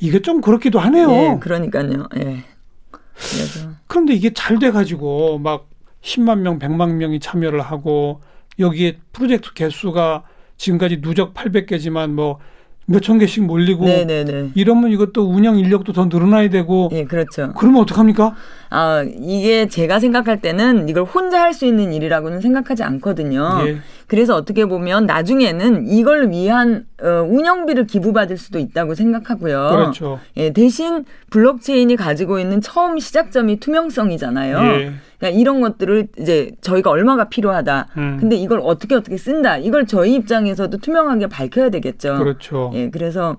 이게 0.00 0.20
좀 0.20 0.40
그렇기도 0.40 0.78
하네요. 0.78 1.08
네, 1.08 1.38
그러니까요. 1.40 2.08
예. 2.16 2.44
그런데 3.86 4.14
이게 4.14 4.32
잘 4.32 4.58
돼가지고 4.58 5.38
막 5.38 5.68
10만 6.02 6.38
명, 6.40 6.58
100만 6.58 6.94
명이 6.94 7.20
참여를 7.20 7.60
하고 7.60 8.20
여기에 8.58 8.98
프로젝트 9.12 9.52
개수가 9.54 10.24
지금까지 10.62 11.00
누적 11.00 11.34
800개지만 11.34 12.10
뭐 12.10 12.38
몇천 12.86 13.18
개씩 13.18 13.44
몰리고 13.44 13.84
네네네. 13.84 14.50
이러면 14.54 14.90
이것도 14.90 15.28
운영 15.28 15.56
인력도 15.56 15.92
더 15.92 16.06
늘어나야 16.06 16.50
되고 16.50 16.88
예, 16.92 17.04
그렇죠. 17.04 17.52
그러면 17.56 17.82
어떡합니까? 17.82 18.34
아, 18.70 19.04
이게 19.20 19.68
제가 19.68 20.00
생각할 20.00 20.40
때는 20.40 20.88
이걸 20.88 21.04
혼자 21.04 21.40
할 21.40 21.52
수 21.52 21.66
있는 21.66 21.92
일이라고는 21.92 22.40
생각하지 22.40 22.82
않거든요. 22.82 23.62
예. 23.66 23.78
그래서 24.12 24.36
어떻게 24.36 24.66
보면 24.66 25.06
나중에는 25.06 25.86
이걸 25.86 26.28
위한 26.28 26.84
어, 27.02 27.26
운영비를 27.26 27.86
기부받을 27.86 28.36
수도 28.36 28.58
있다고 28.58 28.94
생각하고요. 28.94 29.70
그렇죠. 29.70 30.20
예, 30.36 30.52
대신 30.52 31.06
블록체인이 31.30 31.96
가지고 31.96 32.38
있는 32.38 32.60
처음 32.60 32.98
시작점이 32.98 33.58
투명성이잖아요. 33.58 34.58
예. 34.58 34.92
그러니까 35.18 35.40
이런 35.40 35.62
것들을 35.62 36.08
이제 36.18 36.50
저희가 36.60 36.90
얼마가 36.90 37.30
필요하다. 37.30 37.88
음. 37.96 38.18
근데 38.20 38.36
이걸 38.36 38.60
어떻게 38.62 38.94
어떻게 38.96 39.16
쓴다. 39.16 39.56
이걸 39.56 39.86
저희 39.86 40.12
입장에서도 40.16 40.76
투명하게 40.76 41.28
밝혀야 41.28 41.70
되겠죠. 41.70 42.18
그렇죠. 42.18 42.70
예, 42.74 42.90
그래서 42.90 43.38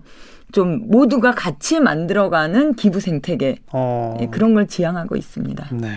좀 0.54 0.90
모두가 0.90 1.34
같이 1.34 1.80
만들어가는 1.82 2.74
기부 2.74 3.00
생태계 3.00 3.58
어. 3.74 4.18
예, 4.22 4.26
그런 4.26 4.56
걸 4.56 4.66
지향하고 4.66 5.18
있습니다. 5.18 5.68
네. 5.74 5.90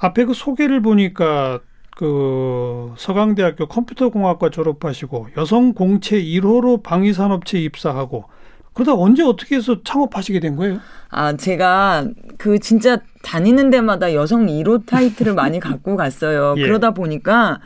앞에 0.00 0.24
그 0.24 0.32
소개를 0.32 0.80
보니까 0.80 1.60
그 1.96 2.92
서강대학교 2.96 3.66
컴퓨터공학과 3.66 4.50
졸업하시고 4.50 5.28
여성 5.36 5.72
공채 5.74 6.20
1호로 6.22 6.82
방위산업체 6.82 7.58
입사하고 7.58 8.24
그러다 8.72 8.94
언제 8.94 9.22
어떻게 9.22 9.56
해서 9.56 9.82
창업하시게 9.84 10.40
된 10.40 10.56
거예요? 10.56 10.78
아, 11.10 11.36
제가 11.36 12.06
그 12.38 12.58
진짜 12.58 13.00
다니는 13.22 13.68
데마다 13.68 14.14
여성 14.14 14.46
1호 14.46 14.86
타이틀을 14.86 15.34
많이 15.34 15.60
갖고 15.60 15.94
갔어요. 15.96 16.54
예. 16.58 16.62
그러다 16.62 16.92
보니까 16.92 17.60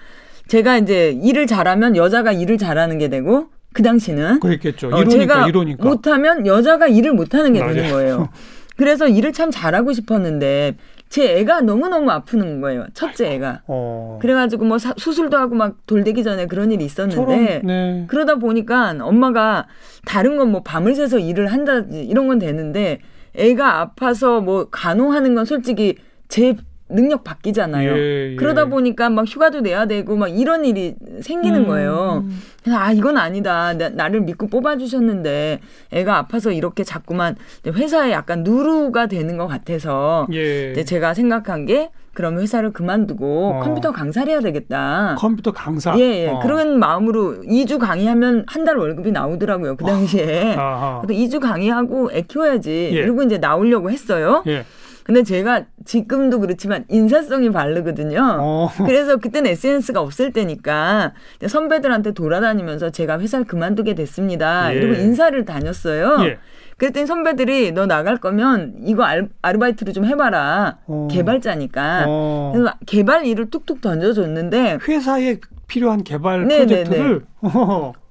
제가 0.49 0.79
이제 0.79 1.17
일을 1.23 1.47
잘하면 1.47 1.95
여자가 1.97 2.33
일을 2.33 2.59
잘하는 2.59 2.99
게 2.99 3.09
되고 3.09 3.47
그 3.73 3.83
당시는 3.83 4.41
그랬겠죠. 4.41 4.89
어, 4.89 5.05
제가 5.05 5.47
1호니까. 5.47 5.83
못하면 5.85 6.45
여자가 6.45 6.89
일을 6.89 7.13
못하는 7.13 7.53
게 7.53 7.61
맞아요. 7.61 7.75
되는 7.75 7.91
거예요. 7.93 8.29
그래서 8.77 9.07
일을 9.07 9.33
참 9.33 9.51
잘하고 9.53 9.93
싶었는데 9.93 10.77
제 11.09 11.39
애가 11.39 11.61
너무너무 11.63 12.11
아프는 12.11 12.61
거예요. 12.61 12.87
첫째 12.93 13.33
애가. 13.35 13.63
어. 13.69 14.19
그래가지고 14.21 14.65
뭐 14.65 14.79
사, 14.79 14.93
수술도 14.97 15.37
하고 15.37 15.55
막 15.55 15.77
돌되기 15.87 16.23
전에 16.25 16.47
그런 16.47 16.73
일이 16.73 16.85
있었는데 16.85 17.63
네. 17.65 18.05
그러다 18.09 18.37
보니까 18.37 18.95
엄마가 19.01 19.67
다른 20.05 20.37
건 20.37 20.47
뭐 20.51 20.63
밤을 20.63 20.95
새서 20.95 21.19
일을 21.19 21.53
한다 21.53 21.79
이런 21.91 22.29
건 22.29 22.39
되는데 22.39 23.01
애가 23.35 23.81
아파서 23.81 24.41
뭐 24.41 24.69
간호하는 24.71 25.35
건 25.35 25.45
솔직히 25.45 25.97
제 26.29 26.57
능력 26.89 27.25
바뀌잖아요. 27.25 27.91
예, 27.97 28.33
예. 28.33 28.37
그러다 28.37 28.67
보니까 28.67 29.11
막 29.11 29.27
휴가도 29.27 29.61
내야 29.61 29.87
되고 29.87 30.17
막 30.17 30.29
이런 30.29 30.65
일이 30.65 30.95
생기는 31.21 31.63
음. 31.63 31.67
거예요. 31.67 32.25
그래서 32.63 32.79
아 32.79 32.93
이건 32.93 33.19
아니다. 33.19 33.73
나, 33.75 34.09
를 34.09 34.21
믿고 34.21 34.47
뽑아주셨는데 34.49 35.61
애가 35.93 36.17
아파서 36.17 36.53
이렇게 36.53 36.85
자꾸만 36.85 37.35
회사에 37.67 38.13
약간 38.13 38.45
누루가 38.45 39.07
되는 39.07 39.37
것 39.37 39.47
같아서 39.49 40.27
예. 40.33 40.85
제가 40.85 41.15
생각한 41.15 41.67
게 41.67 41.91
그럼 42.15 42.39
회사를 42.39 42.73
그만두고 42.73 43.57
어. 43.57 43.61
컴퓨터 43.61 43.93
강사를 43.93 44.29
해야 44.33 44.41
되겠다. 44.41 45.17
컴퓨터 45.19 45.53
강사? 45.53 45.99
예, 45.99 46.25
예. 46.25 46.29
어. 46.29 46.39
그런 46.41 46.79
마음으로 46.79 47.43
2주 47.43 47.79
강의하면 47.79 48.45
한 48.47 48.65
달 48.65 48.79
월급이 48.79 49.13
나오더라고요. 49.13 49.77
그 49.77 49.85
당시에. 49.85 50.55
어. 50.59 51.03
그래서 51.05 51.21
2주 51.21 51.41
강의하고 51.41 52.11
애 52.13 52.23
키워야지. 52.23 52.71
예. 52.93 52.97
이러고 52.97 53.23
이제 53.25 53.39
나오려고 53.39 53.91
했어요. 53.91 54.43
예. 54.47 54.65
근데 55.07 55.23
제가 55.23 55.67
지금도 55.85 56.41
그렇지만 56.41 56.85
인사성이 56.89 57.53
바르거든요. 57.53 58.39
어. 58.41 58.69
그래서 58.87 59.19
그때는 59.19 59.53
SNS가 59.53 60.01
없을 60.01 60.33
때니까 60.33 61.13
선배들한테 61.47 62.11
돌아다니면서 62.11 62.91
제가 62.91 63.21
회사를 63.21 63.47
그만두게 63.47 63.95
됐습니다. 63.95 64.75
예. 64.75 64.79
이러고 64.79 65.01
인사를 65.01 65.45
다녔어요. 65.45 66.25
예. 66.25 66.39
그랬더니 66.77 67.07
선배들이 67.07 67.71
너 67.71 67.87
나갈 67.87 68.17
거면 68.17 68.79
이거 68.83 69.05
알, 69.05 69.29
아르바이트를 69.43 69.93
좀 69.93 70.07
해봐라. 70.07 70.79
어. 70.89 71.07
개발자니까. 71.09 72.07
어. 72.09 72.51
그래서 72.53 72.75
개발 72.87 73.27
일을 73.27 73.49
뚝뚝 73.49 73.81
던져줬는데 73.81 74.79
회사에 74.89 75.39
필요한 75.69 76.03
개발 76.03 76.49
네네네. 76.49 76.83
프로젝트를 76.83 77.23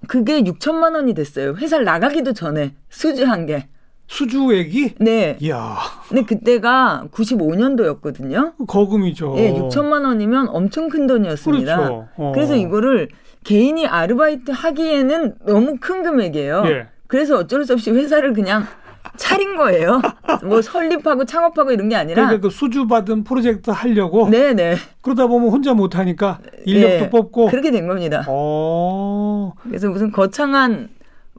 그게 0.08 0.44
6천만 0.44 0.96
원이 0.96 1.14
됐어요. 1.14 1.56
회사를 1.56 1.84
나가기도 1.84 2.32
전에 2.32 2.74
수주한 2.88 3.48
게. 3.48 3.68
수주액이? 4.08 4.96
네. 5.00 5.38
이야. 5.40 5.78
근데 6.08 6.24
그때가 6.24 7.06
95년도였거든요. 7.12 8.68
거금이죠. 8.68 9.36
예, 9.38 9.54
6천만 9.54 10.06
원이면 10.06 10.50
엄청 10.50 10.90
큰 10.90 11.08
돈이었습니다. 11.08 11.76
그렇죠. 11.76 12.08
어. 12.16 12.32
그래서 12.34 12.56
이거를 12.56 13.10
개인이 13.44 13.86
아르바이트 13.86 14.52
하기에는 14.52 15.36
너무 15.46 15.78
큰 15.80 16.04
금액이에요. 16.04 16.64
예. 16.68 16.88
그래서 17.08 17.38
어쩔 17.38 17.66
수 17.66 17.74
없이 17.74 17.92
회사를 17.92 18.34
그냥 18.34 18.66
차린 19.18 19.56
거예요. 19.56 20.02
뭐 20.44 20.62
설립하고 20.62 21.26
창업하고 21.26 21.72
이런 21.72 21.90
게 21.90 21.96
아니라. 21.96 22.24
그러니까 22.26 22.48
그 22.48 22.50
수주 22.50 22.88
받은 22.88 23.24
프로젝트 23.24 23.70
하려고. 23.70 24.30
네네. 24.30 24.76
그러다 25.02 25.28
보면 25.28 25.50
혼자 25.50 25.74
못 25.74 25.96
하니까 25.96 26.40
인력도 26.66 27.06
네, 27.06 27.10
뽑고. 27.10 27.48
그렇게 27.48 27.72
된 27.72 27.88
겁니다. 27.88 28.26
오. 28.30 29.54
그래서 29.64 29.90
무슨 29.90 30.12
거창한 30.12 30.90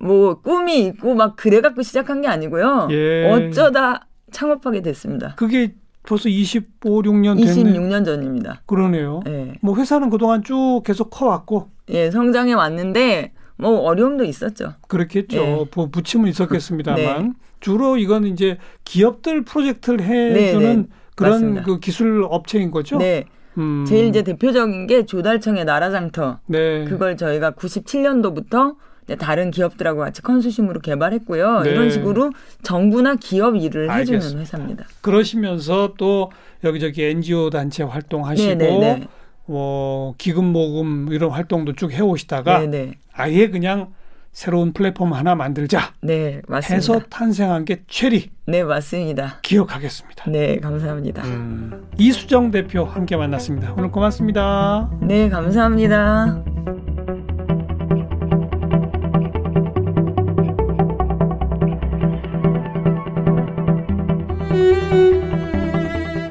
뭐 0.00 0.40
꿈이 0.40 0.86
있고 0.86 1.14
막 1.14 1.36
그래갖고 1.36 1.82
시작한 1.82 2.20
게 2.20 2.28
아니고요. 2.28 2.88
예. 2.90 3.30
어쩌다 3.30 4.06
창업하게 4.30 4.82
됐습니다. 4.82 5.34
그게 5.36 5.74
벌써 6.02 6.28
25, 6.28 7.02
6년 7.02 7.38
됐네. 7.38 7.72
26년 7.72 8.04
전입니다. 8.04 8.62
그러네요. 8.66 9.20
예. 9.26 9.54
뭐 9.60 9.76
회사는 9.76 10.10
그동안 10.10 10.42
쭉 10.42 10.82
계속 10.84 11.10
커왔고. 11.10 11.70
예, 11.88 12.10
성장해 12.10 12.52
왔는데 12.52 13.32
뭐 13.56 13.80
어려움도 13.80 14.24
있었죠. 14.24 14.74
그렇겠죠. 14.88 15.38
예. 15.38 15.64
부침은 15.90 16.28
있었겠습니다만 16.28 17.22
네. 17.22 17.32
주로 17.60 17.96
이건 17.96 18.26
이제 18.26 18.58
기업들 18.84 19.44
프로젝트를 19.44 20.02
해주는 20.02 20.60
네, 20.60 20.76
네. 20.76 20.88
그런 21.14 21.32
맞습니다. 21.32 21.62
그 21.62 21.80
기술 21.80 22.26
업체인 22.28 22.70
거죠. 22.70 22.98
네. 22.98 23.24
음. 23.58 23.84
제일 23.88 24.06
이제 24.06 24.22
대표적인 24.22 24.86
게 24.86 25.06
조달청의 25.06 25.64
나라장터. 25.64 26.40
네. 26.46 26.84
그걸 26.84 27.16
저희가 27.16 27.52
97년도부터 27.52 28.76
다른 29.14 29.52
기업들하고 29.52 30.00
같이 30.00 30.20
컨소시엄으로 30.22 30.80
개발했고요. 30.80 31.60
네. 31.60 31.70
이런 31.70 31.90
식으로 31.90 32.32
정부나 32.62 33.14
기업 33.16 33.56
일을 33.56 33.90
해주는 33.94 34.18
알겠습니다. 34.18 34.40
회사입니다. 34.40 34.84
그러시면서 35.00 35.94
또 35.96 36.32
여기저기 36.64 37.04
NGO 37.04 37.50
단체 37.50 37.84
활동하시고 37.84 38.48
네네네. 38.54 38.78
네, 38.80 38.98
네. 39.00 39.06
뭐 39.46 40.14
기금 40.18 40.46
모금 40.46 41.08
이런 41.12 41.30
활동도 41.30 41.74
쭉 41.74 41.92
해오시다가 41.92 42.58
네네. 42.60 42.84
네. 42.84 42.94
아예 43.12 43.48
그냥 43.48 43.92
새로운 44.32 44.74
플랫폼 44.74 45.14
하나 45.14 45.34
만들자. 45.34 45.94
네, 46.02 46.42
맞습니다. 46.46 46.74
해서 46.74 47.00
탄생한 47.08 47.64
게 47.64 47.84
체리. 47.88 48.28
네, 48.44 48.62
맞습니다. 48.64 49.38
기억하겠습니다. 49.40 50.30
네, 50.30 50.58
감사합니다. 50.58 51.22
음, 51.24 51.88
이수정 51.96 52.50
대표 52.50 52.84
함께 52.84 53.16
만났습니다. 53.16 53.72
오늘 53.78 53.90
고맙습니다. 53.90 54.90
네, 55.00 55.30
감사합니다. 55.30 56.44